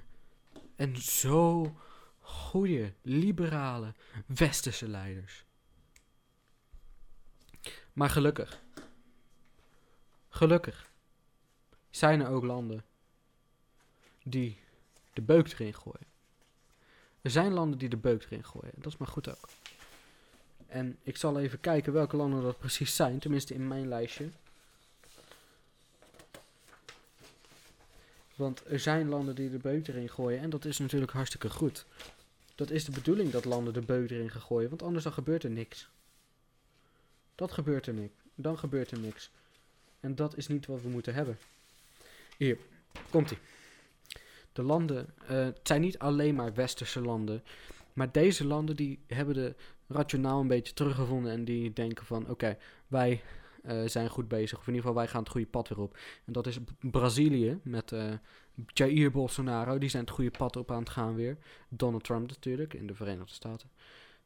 en 0.75 0.97
zo 0.97 1.75
goede, 2.19 2.93
liberale, 3.01 3.93
westerse 4.25 4.87
leiders. 4.87 5.45
Maar 7.93 8.09
gelukkig, 8.09 8.61
gelukkig 10.29 10.91
zijn 11.89 12.21
er 12.21 12.27
ook 12.27 12.43
landen 12.43 12.85
die 14.23 14.59
de 15.13 15.21
beuk 15.21 15.51
erin 15.51 15.73
gooien. 15.73 16.07
Er 17.21 17.31
zijn 17.31 17.53
landen 17.53 17.79
die 17.79 17.89
de 17.89 17.97
beuk 17.97 18.23
erin 18.23 18.45
gooien. 18.45 18.73
Dat 18.75 18.93
is 18.93 18.97
maar 18.97 19.07
goed 19.07 19.29
ook. 19.29 19.49
En 20.67 20.97
ik 21.03 21.17
zal 21.17 21.39
even 21.39 21.59
kijken 21.59 21.93
welke 21.93 22.15
landen 22.15 22.41
dat 22.41 22.59
precies 22.59 22.95
zijn. 22.95 23.19
Tenminste 23.19 23.53
in 23.53 23.67
mijn 23.67 23.87
lijstje. 23.87 24.29
Want 28.35 28.63
er 28.67 28.79
zijn 28.79 29.09
landen 29.09 29.35
die 29.35 29.49
de 29.49 29.57
beuk 29.57 29.87
erin 29.87 30.09
gooien. 30.09 30.39
En 30.39 30.49
dat 30.49 30.65
is 30.65 30.77
natuurlijk 30.77 31.11
hartstikke 31.11 31.49
goed. 31.49 31.85
Dat 32.55 32.69
is 32.69 32.85
de 32.85 32.91
bedoeling 32.91 33.31
dat 33.31 33.45
landen 33.45 33.73
de 33.73 33.81
beuk 33.81 34.09
erin 34.09 34.29
gaan 34.29 34.41
gooien. 34.41 34.69
Want 34.69 34.83
anders 34.83 35.03
dan 35.03 35.13
gebeurt 35.13 35.43
er 35.43 35.49
niks. 35.49 35.87
Dat 37.35 37.51
gebeurt 37.51 37.87
er 37.87 37.93
niks. 37.93 38.13
Dan 38.35 38.57
gebeurt 38.57 38.91
er 38.91 38.99
niks. 38.99 39.29
En 39.99 40.15
dat 40.15 40.37
is 40.37 40.47
niet 40.47 40.65
wat 40.65 40.81
we 40.81 40.89
moeten 40.89 41.13
hebben. 41.13 41.37
Hier, 42.37 42.57
komt 43.09 43.31
ie. 43.31 43.37
De 44.53 44.61
landen, 44.61 45.13
uh, 45.23 45.29
het 45.29 45.59
zijn 45.63 45.81
niet 45.81 45.99
alleen 45.99 46.35
maar 46.35 46.53
westerse 46.53 47.01
landen. 47.01 47.43
Maar 47.93 48.11
deze 48.11 48.45
landen 48.45 48.75
die 48.75 48.99
hebben 49.07 49.35
de 49.35 49.55
rationaal 49.87 50.41
een 50.41 50.47
beetje 50.47 50.73
teruggevonden. 50.73 51.31
En 51.31 51.45
die 51.45 51.73
denken 51.73 52.05
van 52.05 52.29
oké, 52.29 52.57
wij 52.87 53.21
uh, 53.65 53.87
zijn 53.87 54.09
goed 54.09 54.27
bezig. 54.27 54.57
Of 54.59 54.67
in 54.67 54.73
ieder 54.73 54.87
geval 54.87 55.01
wij 55.03 55.11
gaan 55.11 55.21
het 55.21 55.31
goede 55.31 55.47
pad 55.47 55.69
weer 55.69 55.79
op. 55.79 55.97
En 56.25 56.33
dat 56.33 56.47
is 56.47 56.57
Brazilië 56.79 57.59
met 57.63 57.91
uh, 57.91 58.13
Jair 58.65 59.11
Bolsonaro. 59.11 59.77
Die 59.77 59.89
zijn 59.89 60.03
het 60.03 60.13
goede 60.13 60.31
pad 60.31 60.55
op 60.55 60.71
aan 60.71 60.79
het 60.79 60.89
gaan 60.89 61.15
weer. 61.15 61.37
Donald 61.69 62.03
Trump 62.03 62.27
natuurlijk 62.27 62.73
in 62.73 62.87
de 62.87 62.95
Verenigde 62.95 63.33
Staten. 63.33 63.69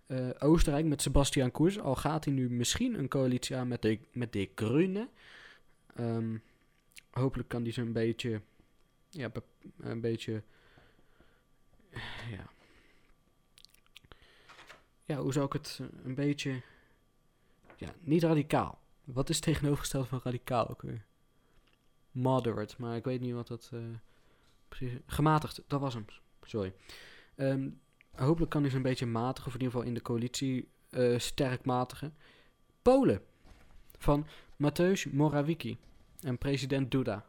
Uh, 0.07 0.29
Oostenrijk 0.39 0.85
met 0.85 1.01
Sebastian 1.01 1.51
Kurz. 1.51 1.77
Al 1.77 1.95
gaat 1.95 2.25
hij 2.25 2.33
nu 2.33 2.49
misschien 2.49 2.99
een 2.99 3.07
coalitie 3.07 3.55
aan 3.55 3.67
met 3.67 3.81
de, 3.81 3.99
met 4.11 4.33
de 4.33 4.49
Groenen. 4.55 5.09
Um, 5.99 6.43
hopelijk 7.11 7.49
kan 7.49 7.63
die 7.63 7.73
ze 7.73 7.81
een 7.81 7.93
beetje, 7.93 8.41
ja, 9.09 9.31
een 9.79 10.01
beetje, 10.01 10.43
ja, 12.31 12.49
ja, 15.07 15.17
hoe 15.17 15.33
zou 15.33 15.45
ik 15.45 15.53
het 15.53 15.79
een 16.03 16.15
beetje, 16.15 16.61
ja, 17.75 17.93
niet 17.99 18.23
radicaal. 18.23 18.81
Wat 19.03 19.29
is 19.29 19.39
tegenovergesteld 19.39 20.07
van 20.07 20.21
radicaal 20.23 20.69
ook 20.69 20.81
weer? 20.81 21.05
Moderate, 22.11 22.75
maar 22.77 22.95
ik 22.95 23.03
weet 23.03 23.21
niet 23.21 23.33
wat 23.33 23.47
dat 23.47 23.71
uh, 23.73 23.81
precies, 24.67 24.99
gematigd, 25.05 25.63
dat 25.67 25.79
was 25.79 25.93
hem, 25.93 26.05
sorry. 26.41 26.73
Um, 27.35 27.81
hopelijk 28.11 28.51
kan 28.51 28.61
hij 28.61 28.69
ze 28.69 28.75
een 28.75 28.81
beetje 28.81 29.05
matigen, 29.05 29.47
of 29.47 29.53
in 29.53 29.59
ieder 29.59 29.73
geval 29.73 29.87
in 29.87 29.93
de 29.93 30.01
coalitie 30.01 30.69
uh, 30.89 31.19
sterk 31.19 31.65
matigen. 31.65 32.15
Polen, 32.81 33.21
van 33.97 34.27
Mateusz 34.55 35.05
Morawiecki 35.05 35.77
en 36.21 36.37
president 36.37 36.91
Duda. 36.91 37.25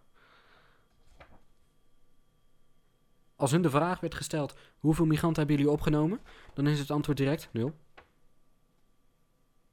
Als 3.39 3.51
hun 3.51 3.63
de 3.63 3.71
vraag 3.71 4.01
werd 4.01 4.15
gesteld: 4.15 4.55
hoeveel 4.79 5.07
migranten 5.07 5.39
hebben 5.39 5.57
jullie 5.57 5.73
opgenomen? 5.73 6.21
Dan 6.55 6.67
is 6.67 6.79
het 6.79 6.91
antwoord 6.91 7.19
direct: 7.19 7.49
nul. 7.53 7.75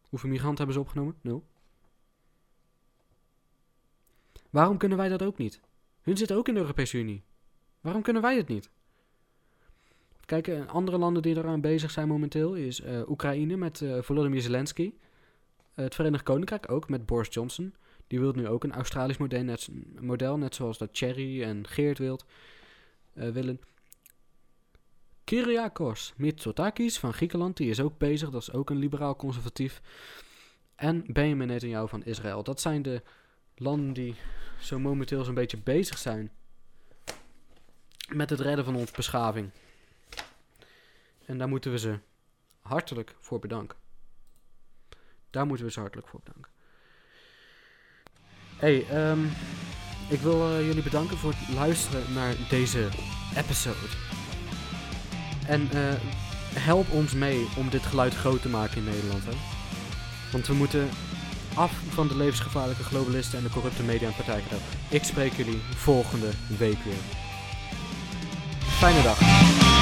Hoeveel 0.10 0.30
migranten 0.30 0.58
hebben 0.58 0.76
ze 0.76 0.82
opgenomen? 0.82 1.16
Nul. 1.22 1.44
Waarom 4.50 4.78
kunnen 4.78 4.98
wij 4.98 5.10
dat 5.10 5.24
ook 5.24 5.38
niet? 5.38 5.62
Hun 6.02 6.18
zitten 6.18 6.38
ook 6.38 6.48
in 6.48 6.54
de 6.54 6.60
Europese 6.60 6.98
Unie. 6.98 7.24
Waarom 7.82 8.02
kunnen 8.02 8.22
wij 8.22 8.38
het 8.38 8.48
niet? 8.48 8.70
Kijk, 10.26 10.48
eh, 10.48 10.68
andere 10.68 10.98
landen 10.98 11.22
die 11.22 11.38
eraan 11.38 11.62
bezig 11.62 11.92
zijn 11.92 12.08
momenteel 12.08 12.54
is 12.54 12.80
uh, 12.82 13.10
Oekraïne 13.10 13.56
met 13.56 13.82
uh, 13.82 14.02
Volodymyr 14.02 14.42
Zelensky. 14.42 14.94
het 15.74 15.96
Verenigd 15.96 16.24
Koninkrijk 16.24 16.72
ook 16.72 16.90
met 16.90 17.06
Boris 17.06 17.34
Johnson. 17.34 17.74
Die 18.08 18.20
wil 18.20 18.32
nu 18.32 18.48
ook 18.48 18.64
een 18.64 18.74
Australisch 18.74 19.18
model, 19.18 19.44
net, 19.44 19.70
model, 20.00 20.38
net 20.38 20.56
zoals 20.56 20.78
dat 20.78 20.90
Cherry 20.92 21.44
en 21.44 21.68
Geert 21.68 21.98
wilt, 21.98 22.26
uh, 23.16 23.30
willen. 23.30 23.60
Kyriakos 25.24 26.14
Mitsotakis 26.16 27.00
van 27.00 27.14
Griekenland, 27.14 27.58
die 27.58 27.70
is 27.70 27.80
ook 27.80 27.98
bezig. 27.98 28.30
Dat 28.30 28.42
is 28.42 28.52
ook 28.52 28.70
een 28.70 28.78
liberaal-conservatief. 28.78 29.82
En 30.76 31.04
Benjamin 31.08 31.48
Netanyahu 31.48 31.88
van 31.88 32.04
Israël. 32.04 32.44
Dat 32.44 32.62
zijn 32.62 32.82
de 32.82 33.02
landen 33.56 33.94
die 33.94 34.16
zo 34.60 34.80
momenteel 34.80 35.24
zo'n 35.24 35.34
beetje 35.34 35.58
bezig 35.58 35.98
zijn 35.98 36.32
met 38.14 38.30
het 38.30 38.40
redden 38.40 38.66
van 38.66 38.76
onze 38.76 38.94
beschaving. 38.96 39.50
En 41.26 41.38
daar 41.38 41.48
moeten 41.48 41.72
we 41.72 41.80
ze 41.80 42.00
hartelijk 42.60 43.16
voor 43.20 43.40
bedanken. 43.40 43.78
Daar 45.30 45.46
moeten 45.46 45.66
we 45.66 45.72
ze 45.72 45.80
hartelijk 45.80 46.08
voor 46.08 46.20
bedanken. 46.24 46.52
Hey, 48.58 49.10
um, 49.12 49.32
ik 50.08 50.22
wil 50.22 50.52
uh, 50.52 50.66
jullie 50.66 50.84
bedanken 50.84 51.18
voor 51.18 51.34
het 51.38 51.56
luisteren 51.56 52.04
naar 52.14 52.36
deze 52.50 52.88
episode. 53.36 53.88
En 55.48 55.70
uh, 55.74 55.80
help 56.54 56.92
ons 56.92 57.14
mee 57.14 57.48
om 57.58 57.70
dit 57.70 57.86
geluid 57.86 58.16
groot 58.16 58.42
te 58.42 58.50
maken 58.50 58.78
in 58.78 58.84
Nederland. 58.84 59.26
Hè? 59.26 59.32
Want 60.32 60.48
we 60.48 60.54
moeten 60.54 60.90
af 61.54 61.72
van 61.90 62.08
de 62.08 62.18
levensgevaarlijke 62.18 62.84
globalisten 62.84 63.38
en 63.38 63.44
de 63.44 63.50
corrupte 63.50 63.84
media 63.84 64.08
en 64.08 64.16
partijgedeel. 64.16 64.60
Ik 64.90 65.04
spreek 65.04 65.34
jullie 65.34 65.62
volgende 65.76 66.30
week 66.58 66.78
weer. 66.84 67.04
Fijne 68.60 69.02
dag. 69.02 69.75